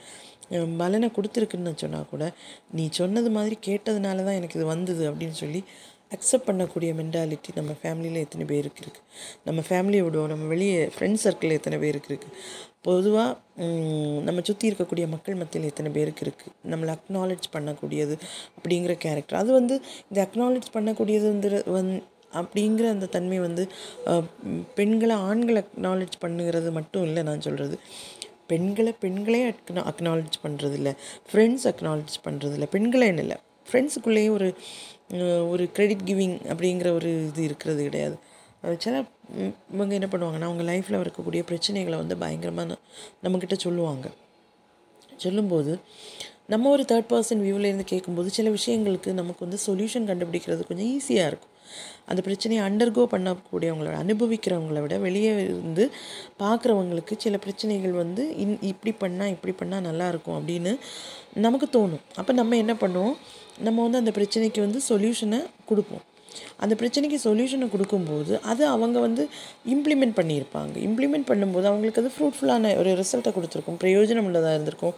பலனை 0.78 1.08
கொடுத்துருக்குன்னு 1.10 1.74
சொன்னால் 1.76 2.10
கூட 2.10 2.24
நீ 2.74 2.84
சொன்னது 2.92 3.30
மாதிரி 3.30 3.58
கேட்டதுனால 3.68 4.24
தான் 4.24 4.38
எனக்கு 4.40 4.58
இது 4.58 4.66
வந்தது 4.66 5.04
அப்படின்னு 5.10 5.38
சொல்லி 5.40 5.62
அக்செப்ட் 6.12 6.48
பண்ணக்கூடிய 6.48 6.90
மென்டாலிட்டி 6.94 7.50
நம்ம 7.56 7.72
ஃபேமிலியில் 7.80 8.22
எத்தனை 8.22 8.44
பேருக்கு 8.44 8.80
இருக்குது 8.84 9.04
நம்ம 9.44 9.62
ஃபேமிலியை 9.68 10.04
விடுவோம் 10.04 10.30
நம்ம 10.32 10.44
வெளியே 10.46 10.78
ஃப்ரெண்ட்ஸ் 10.94 11.24
சர்க்கிள் 11.26 11.56
எத்தனை 11.56 11.78
பேருக்கு 11.78 12.10
இருக்குது 12.12 12.36
பொதுவாக 12.82 13.30
நம்ம 14.24 14.40
சுற்றி 14.40 14.68
இருக்கக்கூடிய 14.70 15.06
மக்கள் 15.08 15.40
மத்தியில் 15.40 15.70
எத்தனை 15.70 15.90
பேருக்கு 15.92 16.22
இருக்குது 16.26 16.54
நம்மளை 16.70 16.92
அக்னாலேஜ் 16.94 17.46
பண்ணக்கூடியது 17.52 18.14
அப்படிங்கிற 18.56 18.94
கேரக்டர் 18.98 19.40
அது 19.40 19.52
வந்து 19.52 19.76
இந்த 20.10 20.20
அக்னாலேஜ் 20.26 20.68
பண்ணக்கூடியது 20.74 21.26
வந்து 21.26 21.50
வந் 21.76 21.92
அப்படிங்கிற 22.32 22.86
அந்த 22.90 23.06
தன்மை 23.08 23.38
வந்து 23.38 23.62
பெண்களை 24.74 25.14
ஆண்களை 25.28 25.60
அக்னாலேஜ் 25.62 26.16
பண்ணுங்கிறது 26.20 26.70
மட்டும் 26.72 27.04
இல்லை 27.04 27.22
நான் 27.22 27.44
சொல்கிறது 27.44 27.76
பெண்களை 28.52 28.92
பெண்களே 29.04 29.40
அக்னா 29.50 29.82
அக்னாலஜ் 29.90 30.38
பண்ணுறதில்ல 30.44 30.90
ஃப்ரெண்ட்ஸ் 31.30 31.66
அக்னாலஜ் 31.70 32.16
பண்ணுறது 32.26 32.56
இல்லை 32.58 32.68
பெண்களே 32.76 33.08
இல்லை 33.24 33.38
ஃப்ரெண்ட்ஸுக்குள்ளேயே 33.70 34.30
ஒரு 34.36 34.48
ஒரு 35.52 35.64
கிரெடிட் 35.76 36.04
கிவிங் 36.08 36.36
அப்படிங்கிற 36.52 36.88
ஒரு 36.98 37.10
இது 37.28 37.42
இருக்கிறது 37.48 37.82
கிடையாது. 37.88 38.16
சில 38.84 38.94
இவங்க 39.74 39.92
என்ன 39.98 40.08
பண்ணுவாங்கன்னா 40.12 40.48
அவங்க 40.48 40.64
லைஃப்பில் 40.70 41.02
இருக்கக்கூடிய 41.04 41.42
பிரச்சனைகளை 41.50 41.96
வந்து 42.02 42.16
பயங்கரமாக 42.22 42.76
நம்மக்கிட்ட 43.24 43.56
சொல்லுவாங்க. 43.66 44.06
சொல்லும்போது 45.24 45.72
நம்ம 46.52 46.70
ஒரு 46.74 46.84
தேர்ட் 46.90 47.10
பர்சன் 47.12 47.42
வியூவிலேருந்து 47.44 47.86
கேட்கும்போது 47.92 48.28
சில 48.38 48.48
விஷயங்களுக்கு 48.58 49.12
நமக்கு 49.20 49.42
வந்து 49.46 49.60
சொல்யூஷன் 49.68 50.08
கண்டுபிடிக்கிறது 50.10 50.68
கொஞ்சம் 50.70 50.90
ஈஸியாக 50.96 51.30
இருக்கும். 51.30 51.54
அந்த 52.08 52.20
பிரச்சனையை 52.26 52.60
அண்டர்கோ 52.66 53.04
பண்ணக்கூடியவங்கள 53.14 53.94
அனுபவிக்கிறவங்கள 54.02 54.80
விட 54.84 54.98
வெளியே 54.98 55.32
இருந்து 55.44 55.84
பார்க்குறவங்களுக்கு 56.42 57.16
சில 57.18 57.38
பிரச்சனைகள் 57.38 57.94
வந்து 58.02 58.24
இன் 58.44 58.58
இப்படி 58.72 58.94
பண்ணால் 59.02 59.34
இப்படி 59.36 59.54
பண்ணால் 59.60 59.86
நல்லாயிருக்கும் 59.88 60.38
அப்படின்னு 60.38 60.74
நமக்கு 61.46 61.68
தோணும். 61.78 62.04
அப்போ 62.16 62.32
நம்ம 62.32 62.56
என்ன 62.56 62.74
பண்ணுவோம்? 62.84 63.16
நம்ம 63.66 63.82
வந்து 63.86 64.02
அந்த 64.02 64.12
பிரச்சனைக்கு 64.18 64.60
வந்து 64.66 64.80
சொல்யூஷனை 64.90 65.40
கொடுப்போம். 65.70 66.04
அந்த 66.56 66.74
பிரச்சனைக்கு 66.80 67.18
சொல்யூஷனை 67.24 67.66
கொடுக்கும்போது 67.70 68.40
அது 68.50 68.62
அவங்க 68.66 68.98
வந்து 69.00 69.22
இம்ப்ளிமெண்ட் 69.74 70.16
பண்ணியிருப்பாங்க. 70.18 70.74
இம்ப்ளிமெண்ட் 70.88 71.28
பண்ணும்போது 71.30 71.66
அவங்களுக்கு 71.70 72.02
அது 72.02 72.12
ஃப்ரூட்ஃபுல்லான 72.16 72.72
ஒரு 72.78 72.90
ரிசல்ட்டை 73.00 73.32
கொடுத்துருக்கும். 73.36 73.78
பிரயோஜனம் 73.84 74.28
உள்ளதாக 74.30 74.54
இருந்திருக்கும். 74.54 74.94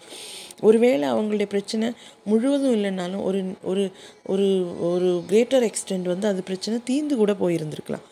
ஒருவேளை 0.61 1.07
அவங்களுடைய 1.09 1.49
பிரச்சனை 1.55 1.87
முழுவதும் 2.27 2.75
இல்லைனாலும் 2.77 3.23
ஒரு 3.23 3.41
ஒரு 3.71 3.85
ஒரு 4.27 4.47
ஒரு 4.91 5.11
கிரேட்டர் 5.31 5.67
எக்ஸ்டெண்ட் 5.71 6.09
வந்து 6.13 6.27
அது 6.27 6.43
பிரச்சனை 6.43 6.79
தீர்ந்து 6.85 7.17
கூட 7.17 7.33
போயிருந்திருக்கலாம். 7.43 8.07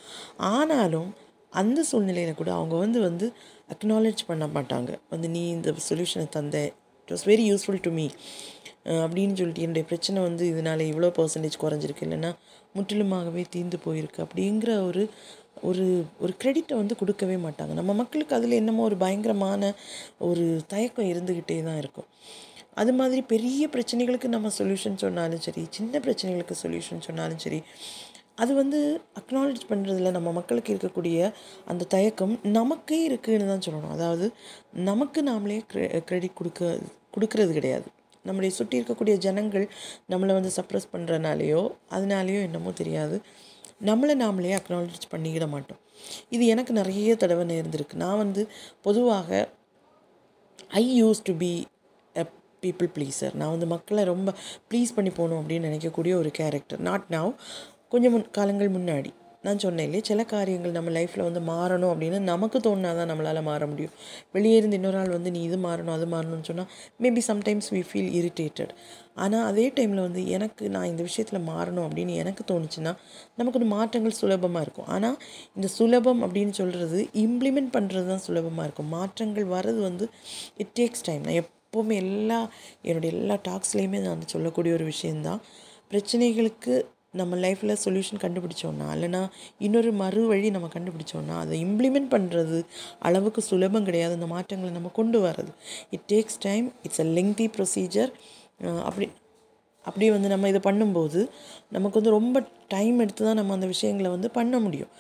ஆனாலும் 0.55 1.09
அந்த 1.52 1.81
சூழ்நிலையில் 1.90 2.40
கூட 2.40 2.50
அவங்க 2.52 2.75
வந்து 2.76 2.99
வந்து 3.00 3.26
அக்னாலேஜ் 3.75 4.23
பண்ண 4.26 4.45
மாட்டாங்க. 4.57 4.90
வந்து 5.11 5.28
நீ 5.28 5.43
இந்த 5.49 5.75
சொல்யூஷனை 5.88 6.28
தந்த 6.28 6.57
it 7.00 7.12
was 7.12 7.26
very 7.33 7.45
useful 7.50 7.83
to 7.83 7.90
me 7.90 8.07
அப்படின்னு 9.05 9.35
சொல்லிட்டு 9.35 9.62
என்னுடைய 9.62 9.85
பிரச்சனை 9.87 10.19
வந்து 10.23 10.45
இதனால் 10.47 10.83
இவ்வளோ 10.90 11.09
பர்சன்டேஜ் 11.19 11.62
குறைஞ்சிருக்கு 11.62 12.05
இல்லைன்னா 12.07 12.31
முற்றிலுமாகவே 12.76 13.43
தீர்ந்து 13.50 13.78
போயிருக்கு 13.87 14.21
அப்படிங்கிற 14.26 14.71
ஒரு 14.87 15.02
ஒரு 15.69 15.87
ஒரு 16.25 16.33
கிரெடிட்டை 16.43 16.75
வந்து 16.81 16.95
கொடுக்கவே 17.00 17.37
மாட்டாங்க. 17.47 17.73
நம்ம 17.81 17.95
மக்களுக்கு 18.00 18.37
அதில் 18.38 18.59
என்னமோ 18.61 18.85
ஒரு 18.91 18.97
பயங்கரமான 19.05 19.73
ஒரு 20.29 20.45
தயக்கம் 20.73 21.11
இருந்துக்கிட்டே 21.12 21.59
தான் 21.69 21.81
இருக்கும். 21.83 22.09
அது 22.83 22.93
மாதிரி 22.99 23.23
பெரிய 23.33 23.62
பிரச்சனைகளுக்கு 23.75 24.29
நம்ம 24.35 24.50
சொல்யூஷன் 24.59 25.00
சொன்னாலும் 25.05 25.45
சரி 25.47 25.62
சின்ன 25.77 26.00
பிரச்சனைகளுக்கு 26.07 26.57
சொல்யூஷன் 26.65 27.07
சொன்னாலும் 27.09 27.43
சரி 27.45 27.61
அது 28.43 28.53
வந்து 28.61 28.81
அக்னாலேஜ் 29.21 29.62
பண்ணுறதுல 29.71 30.11
நம்ம 30.17 30.33
மக்களுக்கு 30.38 30.73
இருக்கக்கூடிய 30.75 31.31
அந்த 31.71 31.87
தயக்கம் 31.95 32.35
நமக்கே 32.59 32.99
இருக்குதுன்னு 33.09 33.50
தான் 33.53 33.65
சொல்லணும். 33.67 33.95
அதாவது 33.97 34.27
நமக்கு 34.91 35.23
நாமளே 35.31 35.59
க்ரெடிட் 36.09 36.38
கொடுக்க 36.41 36.79
கொடுக்கறது 37.15 37.53
கிடையாது. 37.59 37.88
நம்மளை 38.29 38.50
சுற்றி 38.59 38.79
இருக்கக்கூடிய 38.81 39.17
ஜனங்கள் 39.27 39.67
நம்மளை 40.12 40.33
வந்து 40.38 40.50
சப்ரஸ் 40.57 40.93
பண்ணுறனாலேயோ 40.95 41.62
அதனாலேயோ 41.97 42.41
என்னமோ 42.49 42.73
தெரியாது. 42.83 43.19
நம்மளை 43.85 44.14
நாமளே 44.23 44.52
அக்னாலஜ் 44.58 45.11
பண்ணிக்கிட 45.11 45.49
மாட்டோம். 45.49 45.80
இது 46.30 46.47
எனக்கு 46.47 46.73
நிறைய 46.73 47.16
தடவை 47.16 47.44
நேர்ந்திருக்கு. 47.47 47.94
நான் 47.94 48.16
வந்து 48.16 48.49
பொதுவாக 48.82 49.49
I 50.68 51.04
use 51.04 51.20
to 51.23 51.35
be 51.37 51.66
a 52.14 52.25
people 52.62 52.90
pleaser 52.94 53.35
நான் 53.35 53.50
வந்து 53.50 53.66
மக்களை 53.66 54.04
ரொம்ப 54.04 54.35
ப்ளீஸ் 54.70 54.94
பண்ணி 54.94 55.11
போகணும் 55.11 55.40
அப்படின்னு 55.42 55.68
நினைக்கக்கூடிய 55.68 56.14
ஒரு 56.14 56.30
கேரக்டர் 56.30 56.80
நாட் 56.80 57.06
நவ் 57.11 57.35
கொஞ்சம் 57.88 58.12
முன் 58.12 58.30
காலங்கள் 58.30 58.70
முன்னாடி. 58.70 59.12
நான் 59.45 59.61
சொன்னேன் 59.64 59.87
இல்லையே? 59.88 60.04
சில 60.09 60.21
காரியங்கள் 60.33 60.75
நம்ம 60.76 60.92
லைஃப்பில் 60.97 61.25
வந்து 61.26 61.40
மாறணும் 61.50 61.90
அப்படின்னு 61.92 62.18
நமக்கு 62.30 62.59
தோணுனா 62.66 62.90
தான் 62.99 63.11
நம்மளால் 63.11 63.40
மாற 63.49 63.66
முடியும். 63.73 63.92
வெளியே 64.37 64.57
இருந்து 64.61 64.78
இன்னொரு 64.80 64.99
ஆள் 65.00 65.12
வந்து 65.16 65.30
நீ 65.37 65.40
இது 65.49 65.59
மாறணும் 65.66 65.95
அது 65.97 66.07
மாறணும்னு 66.14 66.49
சொன்னால் 66.50 66.71
maybe 67.04 67.23
sometimes 67.30 67.68
we 67.75 67.83
feel 67.90 68.11
irritated 68.21 68.73
ஆனால் 69.25 69.45
அதே 69.50 69.66
டைமில் 69.76 70.02
வந்து 70.07 70.23
எனக்கு 70.37 70.64
நான் 70.75 70.88
இந்த 70.92 71.02
விஷயத்தில் 71.09 71.47
மாறணும் 71.50 71.87
அப்படின்னு 71.87 72.16
எனக்கு 72.23 72.45
தோணுச்சுன்னா 72.50 72.92
நமக்கு 73.38 73.61
ஒரு 73.61 73.68
மாற்றங்கள் 73.76 74.18
சுலபமாக 74.21 74.64
இருக்கும். 74.66 74.90
ஆனால் 74.97 75.16
இந்த 75.57 75.71
சுலபம் 75.78 76.21
அப்படின்னு 76.26 76.54
சொல்கிறது 76.61 77.00
இம்ப்ளிமெண்ட் 77.26 77.73
பண்ணுறது 77.78 78.09
தான் 78.12 78.25
சுலபமாக 78.26 78.66
இருக்கும். 78.68 78.90
மாற்றங்கள் 78.99 79.49
வர்றது 79.57 79.80
வந்து 79.88 80.07
இட் 80.64 80.75
டேக்ஸ் 80.80 81.07
டைம் 81.09 81.25
நான் 81.28 81.40
எப்போவுமே 81.45 81.97
எல்லா 82.04 82.38
என்னுடைய 82.88 83.11
எல்லா 83.16 83.38
டாக்ஸ்லேயுமே 83.49 83.99
நான் 84.04 84.14
வந்து 84.16 84.33
சொல்லக்கூடிய 84.35 84.75
ஒரு 84.78 84.87
விஷயந்தான் 84.92 85.40
பிரச்சனைகளுக்கு 85.92 86.75
நம்ம 87.15 87.37
லைஃப்பில் 87.45 87.75
சொல்யூஷன் 87.85 88.23
கண்டுபிடிச்சோன்னா 88.25 88.87
இல்லைனா 88.95 89.23
இன்னொரு 89.67 89.91
மறு 90.03 90.23
வழி 90.31 90.49
நம்ம 90.57 90.69
கண்டுபிடிச்சோன்னா 90.75 91.37
அதை 91.45 91.55
இம்ப்ளிமெண்ட் 91.67 92.11
பண்ணுறது 92.15 92.59
அளவுக்கு 93.09 93.43
சுலபம் 93.50 93.87
கிடையாது. 93.88 94.12
அந்த 94.19 94.29
மாற்றங்களை 94.35 94.73
நம்ம 94.79 94.91
கொண்டு 94.99 95.21
வர்றது. 95.27 95.53
It 95.97 96.07
takes 96.12 96.38
time 96.49 96.67
it's 96.87 97.03
a 97.07 97.09
lengthy 97.19 97.47
procedure 97.57 98.12
அப்படி 98.88 99.09
அப்படி 99.85 100.07
வந்து 100.15 100.29
நம்ம 100.33 100.49
இதை 100.53 100.61
பண்ணும்போது 100.69 101.21
நமக்கு 101.75 101.99
வந்து 102.00 102.15
ரொம்ப 102.19 102.38
டைம் 102.75 102.97
எடுத்து 103.05 103.23
தான் 103.29 103.38
நம்ம 103.41 103.55
அந்த 103.59 103.67
விஷயங்களை 103.75 104.09
வந்து 104.15 104.29
பண்ண 104.38 104.55
முடியும். 104.65 104.93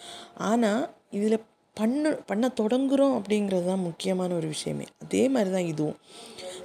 ஆனால் 0.50 0.82
இதில் 1.18 1.44
பண்ண 1.76 2.12
பண்ண 2.30 2.44
தொடங்குகிறோம் 2.60 3.14
அப்படிங்கிறது 3.18 3.66
தான் 3.72 3.84
முக்கியமான 3.88 4.30
ஒரு 4.38 4.48
விஷயமே. 4.54 4.86
அதே 5.04 5.22
மாதிரி 5.34 5.50
தான் 5.56 5.68
இதுவும். 5.72 5.98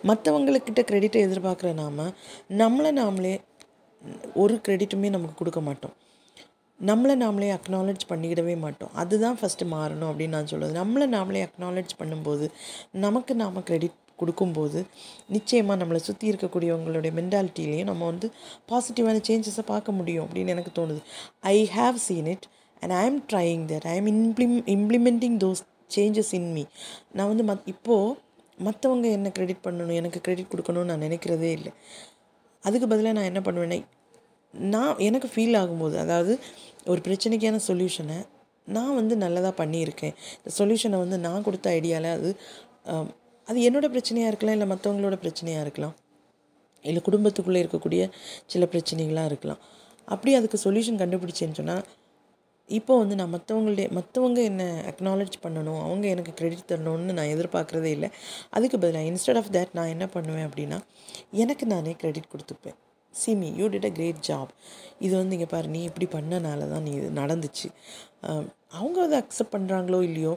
மற்றவங்களுக்கிட்ட 0.10 0.82
க்ரெடிட்டை 0.90 1.20
எதிர்பார்க்குற 1.28 1.70
நாம 1.82 2.08
நம்மளை 2.62 2.92
நாமளே 3.02 3.34
ஒரு 4.42 4.56
க்ரெடிட்டுமே 4.66 5.10
நமக்கு 5.16 5.36
கொடுக்க 5.42 5.62
மாட்டோம். 5.68 5.96
நம்மளை 6.80 7.14
நாமளே 7.24 7.50
அக்னாலேஜ் 7.58 8.04
பண்ணிக்கிடவே 8.10 8.56
மாட்டோம். 8.64 8.94
அதுதான் 9.02 9.38
ஃபஸ்ட்டு 9.40 9.66
மாறணும் 9.74 10.10
அப்படின்னு 10.12 10.36
நான் 10.38 10.50
சொல்லுவது 10.52 10.80
நம்மளை 10.80 11.06
நாமளே 11.18 11.42
அக்னாலேஜ் 11.48 11.94
பண்ணும்போது 12.00 12.48
நமக்கு 13.06 13.36
நாம் 13.42 13.66
க்ரெடிட் 13.70 14.00
கொடுக்கும்போது 14.22 14.80
நிச்சயமாக 15.36 15.78
நம்மளை 15.82 16.00
சுற்றி 16.08 16.26
இருக்கக்கூடியவங்களுடைய 16.32 17.12
மென்டாலிட்டிலையும் 17.20 17.90
நம்ம 17.92 18.06
வந்து 18.12 18.28
பாசிட்டிவான 18.72 19.22
சேஞ்சஸை 19.30 19.64
பார்க்க 19.72 19.98
முடியும் 20.00 20.26
அப்படின்னு 20.26 20.54
எனக்கு 20.56 20.74
தோணுது. 20.80 21.02
I 21.54 21.58
have 21.78 21.98
seen 22.08 22.30
it 22.34 22.46
and 22.82 22.94
I 23.00 23.04
am 23.10 23.22
trying 23.32 23.64
that 23.72 23.88
I 23.94 23.96
am 24.02 24.10
implem 24.16 24.56
implementing 24.78 25.38
those 25.46 25.64
changes 25.96 26.34
in 26.40 26.52
me 26.58 26.66
நான் 27.18 27.32
வந்து 27.32 27.46
மத் 27.52 27.68
இப்போது 27.74 28.16
மற்றவங்க 28.58 29.08
என்ன 29.18 29.30
க்ரெடிட் 29.38 29.64
பண்ணணும் 29.68 30.00
எனக்கு 30.00 30.20
க்ரெடிட் 30.26 30.52
கொடுக்கணும்னு 30.52 30.92
நான் 30.92 31.06
நினைக்கிறதே 31.08 31.52
இல்லை. 31.58 31.72
அதுக்கு 32.66 32.88
பதிலாக 32.94 33.16
நான் 33.18 33.30
என்ன 33.32 33.42
பண்ணுவேன்னா 33.48 33.80
நான் 34.54 35.00
எனக்கு 35.08 35.28
ஃபீல் 35.34 35.58
ஆகும்போது 35.62 35.96
அதாவது 35.98 36.34
ஒரு 36.92 37.02
பிரச்சனைக்கான 37.08 37.60
சொல்யூஷனை 37.68 38.18
நான் 38.68 38.96
வந்து 39.00 39.14
நல்லதாக 39.24 39.54
பண்ணியிருக்கேன். 39.62 40.14
இந்த 40.40 40.52
சொல்யூஷனை 40.58 40.98
வந்து 41.04 41.18
நான் 41.26 41.46
கொடுத்த 41.48 41.68
ஐடியாவில் 41.80 42.10
அது 42.18 42.30
அது 43.48 43.60
என்னோடய 43.68 43.90
பிரச்சனையாக 43.96 44.32
இருக்கலாம் 44.32 44.56
இல்லை 44.58 44.68
மற்றவங்களோட 44.74 45.16
பிரச்சனையாக 45.24 45.64
இருக்கலாம் 45.66 45.96
இல்லை 46.86 47.02
குடும்பத்துக்குள்ளே 47.08 47.60
இருக்கக்கூடிய 47.64 48.02
சில 48.54 48.66
பிரச்சனைகளாக 48.74 49.30
இருக்கலாம். 49.32 49.62
அப்படி 50.08 50.32
அதுக்கு 50.40 50.58
சொல்யூஷன் 50.66 51.02
கண்டுபிடிச்சேன்னு 51.02 51.58
சொன்னால் 51.60 51.84
இப்போ 52.70 52.94
வந்து 53.00 53.16
நான் 53.20 53.34
மற்றவங்களுடைய 53.36 53.88
மற்றவங்க 53.98 54.40
என்ன 54.50 54.64
அக்னாலேஜ் 54.92 55.36
பண்ணணும் 55.46 55.82
அவங்க 55.88 56.06
எனக்கு 56.14 56.32
கிரெடிட் 56.40 56.70
தரணும்னு 56.72 57.16
நான் 57.18 57.32
எதிர்பார்க்குறதே 57.36 57.90
இல்லை. 57.98 58.10
அதுக்கு 58.56 58.78
பதிலாக 58.84 59.10
இன்ஸ்டெட் 59.12 59.40
ஆஃப் 59.42 59.52
தேட் 59.56 59.76
நான் 59.80 59.92
என்ன 59.96 60.06
பண்ணுவேன் 60.16 60.48
அப்படின்னா 60.50 60.80
எனக்கு 61.44 61.66
நானே 61.74 61.94
credit 62.02 62.32
கொடுத்துப்பேன். 62.34 62.78
Simi 63.14 63.50
you 63.60 63.66
did 63.74 63.88
a 63.90 63.92
great 63.98 64.22
job 64.30 64.52
இது 65.06 65.14
வந்து 65.20 65.36
இங்கே 65.38 65.50
பாரு 65.56 65.68
நீ 65.76 65.82
இப்படி 65.90 66.08
பண்ணனால 66.16 66.70
தான் 66.74 66.86
நீ 66.88 66.92
இது 67.00 67.10
நடந்துச்சு. 67.22 67.68
அவங்க 68.80 68.98
அதை 69.08 69.18
அக்செப்ட் 69.24 69.54
பண்ணுறாங்களோ 69.56 70.00
இல்லையோ 70.10 70.34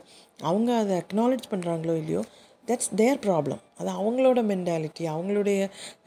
அவங்க 0.49 0.71
அதை 0.83 0.95
அக்னாலேஜ் 1.03 1.47
பண்ணுறாங்களோ 1.53 1.95
இல்லையோ 2.03 2.23
தட்ஸ் 2.69 2.91
தேர் 3.01 3.21
ப்ராப்ளம் 3.27 3.61
அது 3.81 3.91
அவங்களோட 4.01 4.41
மென்டாலிட்டி 4.53 5.05
அவங்களுடைய 5.15 5.61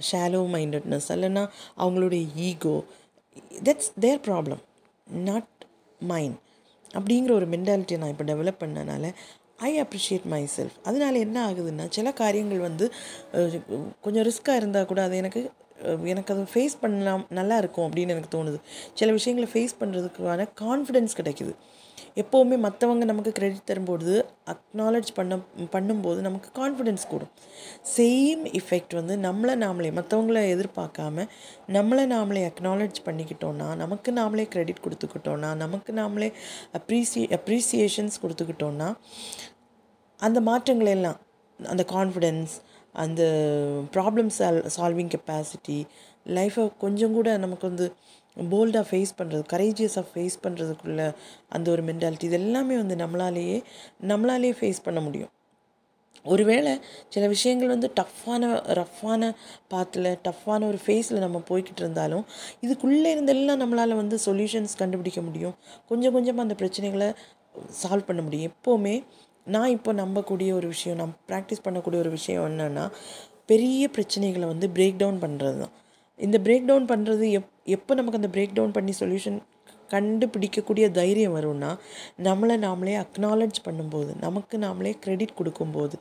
ஷாலோ 0.09 0.41
மைண்டட்னஸ் 0.55 1.07
இல்லைன்னா 1.15 1.43
அவங்களுடைய 1.83 2.23
ego 2.47 2.75
that's 3.67 3.91
their 4.05 4.21
problem 4.27 4.61
not 5.07 5.49
mind 5.99 6.37
அப்படிங்கிற 6.93 7.31
ஒரு 7.31 7.47
மென்டாலிட்டியை 7.47 7.97
நான் 7.97 8.09
இப்போ 8.09 8.23
டெவலப் 8.23 8.61
பண்ணனால 8.63 9.13
ஐ 9.57 9.81
அப்ரிஷியேட் 9.81 10.25
மை 10.25 10.47
செல்ஃப் 10.57 10.75
அதனால 10.83 11.17
என்ன 11.17 11.51
ஆகுதுன்னா 11.51 11.85
சில 11.89 12.11
காரியங்கள் 12.13 12.59
வந்து 12.59 12.91
கொஞ்சம் 14.01 14.25
ரிஸ்க்காக 14.29 14.55
இருந்தால் 14.55 14.85
கூட 14.85 15.03
அது 15.03 15.17
எனக்கு 15.17 15.51
எனக்கு 16.03 16.33
அதை 16.33 16.45
ஃபேஸ் 16.53 16.75
பண்ணலாம் 16.81 17.25
நல்லா 17.29 17.57
இருக்கும் 17.57 17.91
அப்படின்னு 17.91 18.13
எனக்கு 18.15 18.31
தோணுது. 18.37 18.59
சில 18.93 19.11
விஷயங்களை 19.11 19.49
ஃபேஸ் 19.53 19.75
பண்ணுறதுக்கான 19.79 20.47
கான்ஃபிடென்ஸ் 20.61 21.13
கிடைக்குது. 21.17 21.53
எப்போவுமே 22.21 22.55
மற்றவங்க 22.65 23.03
நமக்கு 23.05 23.31
க்ரெடிட் 23.37 23.65
தரும்போது 23.65 24.13
அக்னாலேஜ் 24.53 25.09
பண்ண 25.15 25.33
பண்ணும்போது 25.71 26.19
நமக்கு 26.19 26.49
கான்ஃபிடென்ஸ் 26.61 27.05
கூடும். 27.07 27.31
சேம் 27.97 28.41
எஃபெக்ட் 28.59 28.93
வந்து 28.93 29.15
நம்மளை 29.17 29.55
நாமளே 29.63 29.91
மற்றவங்கள 29.99 30.41
எதிர்பார்க்காம 30.55 31.25
நம்மளை 31.67 32.05
நாமளே 32.13 32.43
அக்னாலேஜ் 32.51 32.99
பண்ணிக்கிட்டோன்னா 33.05 33.69
நமக்கு 33.75 34.11
நாமளே 34.11 34.45
க்ரெடிட் 34.55 34.83
கொடுத்துக்கிட்டோன்னா 34.83 35.51
நமக்கு 35.55 35.93
நாமளே 35.93 36.29
அப்ரிசியே 36.73 37.27
அப்ரிசியேஷன்ஸ் 37.39 38.21
கொடுத்துக்கிட்டோன்னா 38.23 38.89
அந்த 40.19 40.39
மாற்றங்கள் 40.41 40.87
எல்லாம் 40.87 41.19
அந்த 41.59 41.83
கான்ஃபிடென்ஸ் 41.89 42.53
அந்த 42.95 43.21
ப்ராப்ளம் 43.93 44.29
சால் 44.37 44.61
சால்விங் 44.75 45.11
கெப்பாசிட்டி 45.13 45.79
லைஃப்பை 46.29 46.63
கொஞ்சம் 46.77 47.13
கூட 47.13 47.29
நமக்கு 47.37 47.65
வந்து 47.67 47.85
போல்டாக 48.51 48.85
ஃபேஸ் 48.89 49.11
பண்ணுறது 49.17 49.43
கரேஜியஸாக 49.53 50.05
ஃபேஸ் 50.13 50.37
பண்ணுறதுக்குள்ள 50.43 51.01
அந்த 51.49 51.71
ஒரு 51.71 51.83
மென்டாலிட்டி 51.83 52.23
இது 52.23 52.39
எல்லாமே 52.43 52.77
வந்து 52.77 52.95
நம்மளாலேயே 52.95 53.57
நம்மளாலேயே 54.07 54.55
ஃபேஸ் 54.59 54.81
பண்ண 54.83 55.01
முடியும். 55.01 55.31
ஒருவேளை 56.25 56.71
சில 57.09 57.27
விஷயங்கள் 57.27 57.67
வந்து 57.67 57.91
டஃப்பான 57.99 58.47
ரஃப்பான 58.79 59.31
பாத்தில் 59.67 60.09
டஃப்பான 60.27 60.67
ஒரு 60.67 60.79
ஃபேஸில் 60.85 61.19
நம்ம 61.19 61.41
போய்கிட்டு 61.49 61.81
இருந்தாலும் 61.81 62.25
இதுக்குள்ளே 62.61 63.09
இருந்தெல்லாம் 63.15 63.61
நம்மளால் 63.63 63.95
வந்து 63.95 64.19
சொல்யூஷன்ஸ் 64.25 64.75
கண்டுபிடிக்க 64.77 65.21
முடியும். 65.21 65.55
கொஞ்சம் 65.87 66.13
கொஞ்சமாக 66.13 66.45
அந்த 66.47 66.55
பிரச்சனைகளை 66.61 67.09
சால்வ் 67.81 68.05
பண்ண 68.05 68.21
முடியும். 68.21 68.51
எப்போவுமே 68.51 69.03
நான் 69.45 69.69
இப்போ 69.69 69.93
நம்பக்கூடிய 69.93 70.49
ஒரு 70.53 70.67
விஷயம் 70.67 70.97
நான் 70.97 71.13
ப்ராக்டிஸ் 71.27 71.65
பண்ணக்கூடிய 71.65 71.99
ஒரு 71.99 72.09
விஷயம் 72.09 72.45
என்னென்னா 72.49 72.85
பெரிய 73.45 73.89
பிரச்சனைகளை 73.95 74.47
வந்து 74.47 74.67
பிரேக் 74.67 74.97
டவுன் 74.97 75.21
பண்ணுறது 75.21 75.57
தான் 75.59 75.73
இந்த 76.19 76.37
பிரேக் 76.37 76.65
டவுன் 76.65 76.85
பண்ணுறது 76.85 77.31
எப் 77.31 77.58
எப்போ 77.69 77.95
நமக்கு 77.95 78.19
அந்த 78.21 78.29
பிரேக் 78.35 78.53
டவுன் 78.53 78.71
பண்ணி 78.71 78.93
சொல்யூஷன் 78.99 79.39
கண்டுபிடிக்கக்கூடிய 79.89 80.85
தைரியம் 80.91 81.35
வரும்னா 81.35 81.69
நம்மளை 82.23 82.55
நாமளே 82.65 82.95
அக்னாலஜ் 83.03 83.59
பண்ணும்போது 83.65 84.11
நமக்கு 84.21 84.57
நாமளே 84.57 84.91
க்ரெடிட் 85.05 85.37
கொடுக்கும்போது 85.37 85.95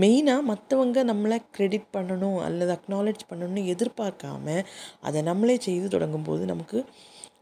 மெயினாக 0.00 0.46
மற்றவங்க 0.46 1.04
நம்மளை 1.04 1.38
க்ரெடிட் 1.56 1.86
பண்ணணும் 1.96 2.38
அல்லது 2.38 2.72
அக்னாலஜ் 2.72 3.22
பண்ணணும்னு 3.30 3.62
எதிர்பார்க்காம 3.74 4.56
அதை 5.00 5.20
நம்மளே 5.22 5.56
செய்து 5.60 5.88
தொடங்கும்போது 5.88 6.44
நமக்கு 6.44 6.80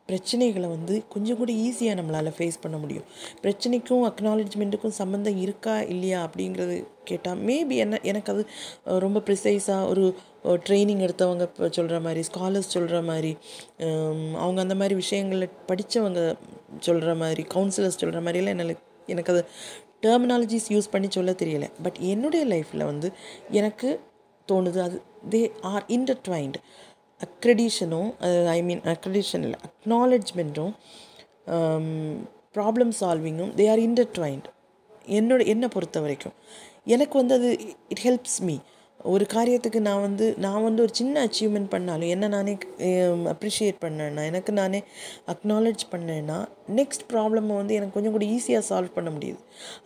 பிரச்சனைகளை 0.09 0.69
வந்து 0.69 0.95
கொஞ்சம் 1.09 1.37
கூட 1.37 1.51
ஈஸியாக 1.65 1.97
நம்மளால் 1.99 2.37
ஃபேஸ் 2.37 2.61
பண்ண 2.61 2.77
முடியும். 2.79 3.07
பிரச்சனைக்கும் 3.43 4.05
அக்னாலஜ்மெண்ட்டுக்கும் 4.11 4.95
சம்மந்தம் 5.01 5.39
இருக்கா 5.39 5.75
இல்லையா 5.93 6.19
அப்படிங்கிறது 6.27 6.77
கேட்டால் 7.05 7.41
மேபி 7.41 7.77
என்ன 7.77 7.99
எனக்கு 8.03 8.33
அது 8.33 8.43
ரொம்ப 8.99 9.19
ப்ரிசைஸாக 9.27 9.89
ஒரு 9.89 10.05
ட்ரைனிங் 10.45 11.03
எடுத்தவங்க 11.07 11.41
இப்போ 11.41 11.69
சொல்கிற 11.69 12.01
மாதிரி 12.01 12.21
ஸ்காலர்ஸ் 12.29 12.75
சொல்கிற 12.75 13.03
மாதிரி 13.03 13.37
அவங்க 14.35 14.61
அந்த 14.61 14.75
மாதிரி 14.75 14.95
விஷயங்களில் 14.95 15.57
படித்தவங்க 15.67 16.21
சொல்கிற 16.81 17.15
மாதிரி 17.15 17.45
கவுன்சிலர்ஸ் 17.55 18.01
சொல்கிற 18.03 18.21
மாதிரிலாம் 18.21 18.55
என்னால் 18.57 18.77
எனக்கு 19.07 19.33
அது 19.33 19.43
டெர்மினாலஜிஸ் 20.07 20.69
யூஸ் 20.69 20.91
பண்ணி 20.91 21.09
சொல்ல 21.11 21.31
தெரியலை. 21.31 21.69
பட் 21.83 21.99
என்னுடைய 21.99 22.43
லைஃப்பில் 22.47 22.85
வந்து 22.85 23.09
எனக்கு 23.51 24.01
தோணுது 24.49 24.79
அது 24.79 25.03
they 25.31 25.51
are 25.61 25.85
இன்டர்ட்வைன்டு 25.89 26.61
அக்ரெடிஷனும் 27.21 28.11
I 28.47 28.63
mean 28.63 28.81
accreditation 28.81 29.45
இல்லை 29.47 29.59
அக்னாலஜ்மெண்ட்டும் 29.69 30.73
ப்ராப்ளம் 32.57 32.93
சால்விங்கும் 33.01 33.53
தே 33.57 33.71
ஆர் 33.71 33.79
இன்டர்ட்வைன்ட் 33.79 34.47
என்னோட 35.19 35.47
என்னை 35.47 35.69
பொறுத்த 35.69 36.01
வரைக்கும். 36.01 36.35
எனக்கு 36.85 37.15
வந்து 37.19 37.35
அது 37.35 37.51
இட் 37.89 38.03
ஹெல்ப்ஸ் 38.03 38.41
மீ 38.41 38.57
ஒரு 39.13 39.25
காரியத்துக்கு 39.35 39.81
நான் 39.87 40.01
வந்து 40.01 40.27
நான் 40.45 40.65
வந்து 40.67 40.81
ஒரு 40.85 40.93
சின்ன 40.99 41.23
அச்சீவ்மெண்ட் 41.27 41.71
பண்ணாலும் 41.75 42.11
என்ன 42.15 42.29
நானே 42.35 42.55
அப்ரிஷியேட் 43.33 43.79
பண்ணேன்னா 43.85 44.23
எனக்கு 44.31 44.53
நானே 44.53 44.81
அக்னாலேஜ் 45.33 45.83
பண்ணேன்னா 45.93 46.39
நெக்ஸ்ட் 46.79 47.05
ப்ராப்ளமை 47.13 47.55
வந்து 47.61 47.77
எனக்கு 47.79 47.97
கொஞ்சம் 47.97 48.15
கூட 48.17 48.25
ஈஸியாக 48.37 48.65
சால்வ் 48.71 48.97
பண்ண 48.97 49.11
முடியுது. 49.11 49.39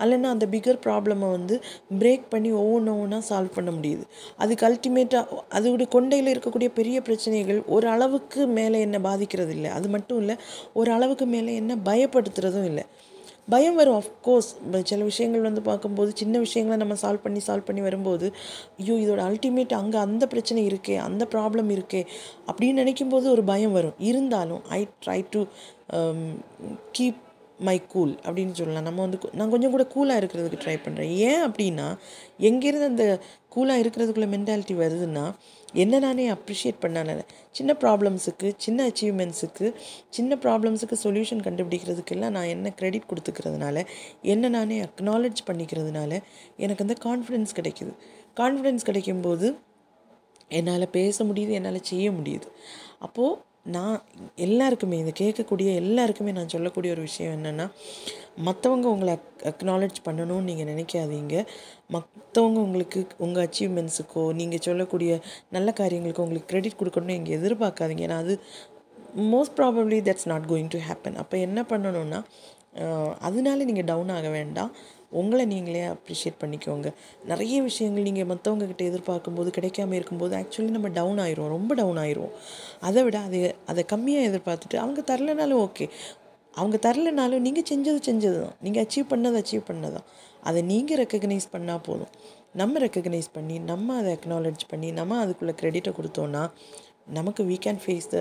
அல்லைன்னா 0.02 0.30
அந்த 0.34 0.46
பிகர் 0.54 0.80
ப்ராப்ளமை 0.86 1.28
வந்து 1.36 1.56
பிரேக் 2.00 2.26
பண்ணி 2.34 2.52
ஒவ்வொன்று 2.62 2.92
ஒவ்வொன்றா 2.94 3.20
சால்வ் 3.30 3.56
பண்ண 3.58 3.70
முடியுது. 3.70 4.04
அதுக்கு 4.44 4.66
அல்டிமேட்டாக 4.68 5.38
அதோட 5.58 5.86
கொண்டையில் 5.96 6.32
இருக்கக்கூடிய 6.34 6.70
பெரிய 6.80 7.00
பிரச்சனைகள் 7.08 7.60
ஒரு 7.76 7.88
அளவுக்கு 7.88 8.46
மேலே 8.58 8.80
என்ன 8.88 9.00
பாதிக்கிறது 9.08 9.54
இல்லை 9.58 9.72
அது 9.78 9.88
மட்டும் 9.96 10.20
இல்லை 10.24 10.36
ஒரு 10.72 10.92
அளவுக்கு 10.92 11.26
மேலே 11.36 11.54
என்ன 11.62 11.76
பயப்படுத்துறதும் 11.90 12.68
இல்லை. 12.72 12.86
பயம் 13.48 13.74
வரும் 13.74 13.96
அஃப்கோர்ஸ் 14.00 14.50
சில 14.90 15.00
விஷயங்கள் 15.04 15.46
வந்து 15.46 15.62
பார்க்கும்போது 15.68 16.10
சின்ன 16.20 16.38
விஷயங்களை 16.38 16.76
நம்ம 16.82 16.96
சால்வ் 17.02 17.24
பண்ணி 17.24 17.40
சால்வ் 17.46 17.66
பண்ணி 17.68 17.82
வரும்போது 17.86 18.26
ஐயோ 18.80 18.94
இதோட 19.04 19.20
அல்டிமேட் 19.28 19.74
அங்கே 19.80 19.98
அந்த 19.98 20.26
பிரச்சனை 20.26 20.62
இருக்கே 20.70 20.96
அந்த 21.08 21.26
ப்ராப்ளம் 21.34 21.70
இருக்கே 21.76 22.02
அப்படின்னு 22.48 22.80
நினைக்கும்போது 22.82 23.28
ஒரு 23.34 23.44
பயம் 23.52 23.76
வரும். 23.78 23.98
இருந்தாலும் 24.10 24.62
I 24.78 24.80
try 25.06 25.20
to 25.30 25.42
keep 26.98 27.20
my 27.58 27.76
cool 27.86 28.12
அப்படின்னு 28.26 28.54
சொல்லலாம். 28.58 28.86
நம்ம 28.86 29.00
வந்து 29.00 29.18
நான் 29.38 29.52
கொஞ்சம் 29.54 29.74
கூட 29.74 29.84
கூலாக 29.94 30.20
இருக்கிறதுக்கு 30.20 30.62
ட்ரை 30.62 30.76
பண்ணுறேன் 30.84 31.12
ஏன் 31.28 31.42
அப்படின்னா 31.48 31.88
எங்கேருந்து 32.48 32.88
அந்த 32.92 33.06
கூலாக 33.56 33.82
இருக்கிறதுக்குள்ள 33.82 34.28
மென்டாலிட்டி 34.34 34.74
வருதுன்னா 34.82 35.24
என்ன 35.72 35.98
நானே 35.98 36.32
அப்ரிஷியேட் 36.32 36.80
பண்ணால 36.80 37.20
சின்ன 37.50 37.72
ப்ராப்ளம்ஸுக்கு 37.80 38.52
சின்ன 38.56 38.88
அச்சீவ்மெண்ட்ஸுக்கு 38.88 39.74
சின்ன 40.10 40.36
ப்ராப்ளம்ஸுக்கு 40.36 40.96
சொல்யூஷன் 41.02 41.42
கண்டுபிடிக்கிறதுக்கெல்லாம் 41.42 42.30
நான் 42.30 42.44
என்ன 42.44 42.72
க்ரெடிட் 42.80 43.08
கொடுத்துக்கிறதுனால 43.10 43.86
என்ன 44.22 44.48
நானே 44.48 44.82
அக்னாலஜ் 44.82 45.42
பண்ணிக்கிறதுனால 45.46 46.22
எனக்கு 46.56 46.84
அந்த 46.84 46.96
கான்ஃபிடென்ஸ் 47.04 47.56
கிடைக்குது. 47.56 47.94
கான்ஃபிடென்ஸ் 48.36 48.86
கிடைக்கும்போது 48.86 49.58
என்னால் 50.48 50.90
பேச 50.90 51.24
முடியுது 51.24 51.50
என்னால் 51.50 51.82
செய்ய 51.82 52.10
முடியுது. 52.10 52.48
அப்போது 52.98 53.38
நான் 53.66 53.96
எல்லாருக்குமே 54.46 54.96
இதை 55.02 55.12
கேட்கக்கூடிய 55.20 55.68
எல்லாருக்குமே 55.80 56.32
நான் 56.38 56.52
சொல்லக்கூடிய 56.54 56.92
ஒரு 56.94 57.02
விஷயம் 57.08 57.34
என்னென்னா 57.36 57.66
மற்றவங்க 58.46 58.86
உங்களை 58.94 59.12
அக் 59.16 59.42
அக்னாலஜ் 59.50 59.98
பண்ணணும்னு 60.06 60.48
நீங்கள் 60.50 60.68
நினைக்காதீங்க. 60.72 61.34
மற்றவங்க 61.94 62.58
உங்களுக்கு 62.66 63.00
உங்கள் 63.24 63.44
அச்சீவ்மெண்ட்ஸுக்கோ 63.46 64.24
நீங்கள் 64.40 64.64
சொல்லக்கூடிய 64.68 65.20
நல்ல 65.56 65.74
காரியங்களுக்கோ 65.80 66.24
உங்களுக்கு 66.26 66.50
கிரெடிட் 66.52 66.78
கொடுக்கணும்னு 66.80 67.18
நீங்கள் 67.18 67.38
எதிர்பார்க்காதீங்க. 67.40 68.04
ஏன்னா 68.08 68.18
அது 68.24 68.36
most 69.34 69.56
probably 69.60 70.00
that's 70.08 70.28
not 70.32 70.48
going 70.52 70.72
to 70.74 70.80
happen 70.88 71.20
அப்போ 71.22 71.38
என்ன 71.46 71.62
பண்ணணும்னா 71.72 72.20
அதனால 73.28 73.64
நீங்கள் 73.70 73.88
டவுன் 73.92 74.12
ஆக 74.18 74.28
வேண்டாம். 74.38 74.72
உங்களை 75.20 75.44
நீங்களே 75.52 75.82
அப்ரிஷியேட் 75.94 76.38
பண்ணிக்கோங்க. 76.42 76.88
நிறைய 77.30 77.56
விஷயங்கள் 77.68 78.06
நீங்கள் 78.08 78.28
மற்றவங்க 78.32 78.66
கிட்ட 78.70 78.82
எதிர்பார்க்கும்போது 78.90 79.50
கிடைக்காம 79.58 79.96
இருக்கும்போது 79.98 80.34
ஆக்சுவலி 80.40 80.72
நம்ம 80.76 80.88
டவுன் 80.98 81.20
ஆயிரும் 81.24 81.52
ரொம்ப 81.56 81.74
டவுன் 81.80 82.00
ஆயிரும் 82.04 82.32
அதை 82.88 83.02
விட 83.06 83.18
அதை 83.28 83.40
அதை 83.72 83.84
கம்மியாக 83.92 84.28
எதிர்பார்த்துட்டு 84.30 84.78
அவங்க 84.84 85.00
தரலைனாலும் 85.10 85.62
ஓகே 85.66 85.86
அவங்க 86.54 86.76
தரலைனாலும் 86.86 87.44
நீங்கள் 87.46 87.68
செஞ்சது 87.70 88.00
செஞ்சது 88.08 88.38
தான் 88.44 88.56
நீங்கள் 88.60 88.82
அச்சீவ் 88.84 89.10
பண்ணது 89.12 89.36
அச்சீவ் 89.42 89.68
பண்ணதான் 89.70 90.06
அதை 90.48 90.60
நீங்கள் 90.70 90.98
ரெக்கக்னைஸ் 91.02 91.46
பண்ணால் 91.52 91.84
போதும். 91.88 92.12
நம்ம 92.60 92.78
ரெக்கக்னைஸ் 92.84 93.28
பண்ணி 93.32 93.58
நம்ம 93.70 93.94
அதை 94.00 94.10
அக்னாலஜ் 94.16 94.64
பண்ணி 94.68 94.88
நம்ம 95.00 95.18
அதுக்குள்ளே 95.24 95.54
க்ரெடிட்டை 95.60 95.92
கொடுத்தோன்னா 95.98 96.42
நமக்கு 97.18 97.42
we 97.44 97.56
can 97.66 97.80
face 97.84 98.08
the 98.14 98.18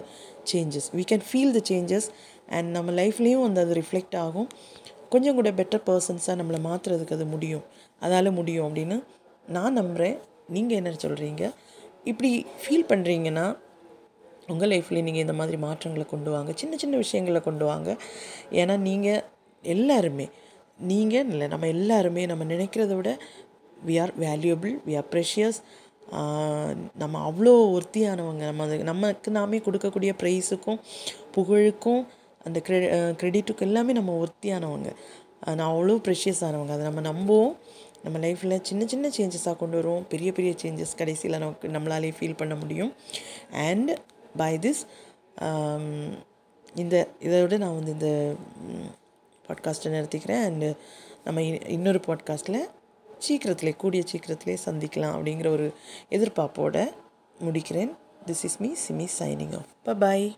changes 0.51 0.87
we 0.97 1.03
can 1.11 1.25
feel 1.29 1.51
the 1.57 1.61
changes 1.71 2.07
and 2.57 2.69
நம்ம 2.75 2.91
லைஃப்லேயும் 2.91 3.43
வந்து 3.47 3.61
அது 3.61 3.73
ரிஃப்ளெக்ட் 3.81 4.17
ஆகும். 4.17 4.47
கொஞ்சம் 5.13 5.37
கூட 5.39 5.49
பெட்டர் 5.59 5.85
பர்சன்ஸாக 5.87 6.35
நம்மளை 6.41 6.59
மாற்றுறதுக்கு 6.67 7.15
அது 7.17 7.25
முடியும். 7.33 7.65
அதால் 8.05 8.37
முடியும் 8.39 8.65
அப்படின்னு 8.67 8.97
நான் 9.55 9.77
நம்புகிறேன் 9.79 10.17
நீங்கள் 10.55 10.79
என்ன 10.79 10.93
சொல்கிறீங்க 11.05 11.43
இப்படி 12.11 12.31
ஃபீல் 12.61 12.89
பண்ணுறீங்கன்னா 12.91 13.45
உங்கள் 14.51 14.71
லைஃப்லேயும் 14.73 15.07
நீங்கள் 15.09 15.25
இந்த 15.25 15.35
மாதிரி 15.39 15.57
மாற்றங்களை 15.65 16.05
கொண்டு 16.13 16.29
வாங்க. 16.35 16.51
சின்ன 16.61 16.73
சின்ன 16.83 16.95
விஷயங்களை 17.03 17.41
கொண்டு 17.41 17.65
வாங்க. 17.71 17.89
ஏன்னா 18.61 18.75
நீங்கள் 18.87 19.21
எல்லாருமே 19.63 20.25
நீங்கள் 20.91 21.29
இல்லை 21.33 21.47
நம்ம 21.53 21.67
எல்லாருமே 21.75 22.21
நம்ம 22.31 22.43
நினைக்கிறத 22.53 22.93
விட 22.99 23.11
we 23.87 23.95
are 24.03 24.13
valuable 24.25 24.73
we 24.87 24.93
are 24.99 25.09
precious 25.13 25.59
நம்ம 27.01 27.15
அவ்வளோ 27.29 27.53
ஒர்த்தியானவங்க 27.75 28.43
நம்ம 28.49 28.63
அது 28.67 28.77
நமக்கு 28.91 29.29
நாமே 29.37 29.57
கொடுக்கக்கூடிய 29.65 30.11
ப்ரைஸுக்கும் 30.21 30.79
புகழுக்கும் 31.35 32.01
அந்த 32.43 32.61
க்ரெ 32.67 32.71
க்ரெடிட்டுக்கு 33.21 33.59
எல்லாமே 33.59 33.93
நம்ம 33.93 34.23
ஒர்த்தியானவங்க. 34.23 34.95
நான் 35.55 35.73
அவ்வளோ 35.73 35.93
ப்ரெஷியஸ் 35.93 36.41
ஆனவங்க. 36.41 36.69
அதை 36.69 36.89
நம்ம 36.89 37.01
நம்புவோம். 37.01 37.57
நம்ம 38.03 38.27
லைஃப்பில் 38.27 38.61
சின்ன 38.61 38.85
சின்ன 38.85 39.07
சேஞ்சஸாக 39.07 39.55
கொண்டு 39.55 39.75
வருவோம். 39.75 40.07
பெரிய 40.07 40.31
பெரிய 40.31 40.53
சேஞ்சஸ் 40.61 40.97
கடைசியில் 40.97 41.39
நமக்கு 41.39 41.67
நம்மளாலே 41.67 42.13
ஃபீல் 42.19 42.37
பண்ண 42.37 42.55
முடியும். 42.55 42.93
அண்ட் 43.51 43.99
பை 44.37 44.57
திஸ் 44.57 46.09
இந்த 46.75 47.07
இதை 47.19 47.41
விட 47.41 47.57
நான் 47.57 47.75
வந்து 47.75 47.91
இந்த 47.91 48.33
பாட்காஸ்ட்டை 49.47 49.85
நிறுத்திக்கிறேன். 49.85 50.51
அண்டு 50.51 50.77
நம்ம 51.23 51.41
இ- 51.41 51.69
இன்னொரு 51.69 51.99
பாட்காஸ்ட்டில் 52.07 52.69
சீக்கிரத்திலே 53.17 53.75
கூடிய 53.75 54.03
சீக்கிரத்திலே 54.05 54.57
சந்திக்கலாம் 54.65 55.15
அப்படிங்கிற 55.15 55.47
ஒரு 55.47 55.73
எதிர்பார்ப்போடு 56.09 56.93
முடிக்கிறேன். 57.43 57.95
This 58.25 58.43
is 58.43 58.57
me 58.59 58.69
Simi 58.89 59.07
signing 59.19 59.55
off 59.55 59.65
ப 59.83 59.93
பாய் 59.93 60.37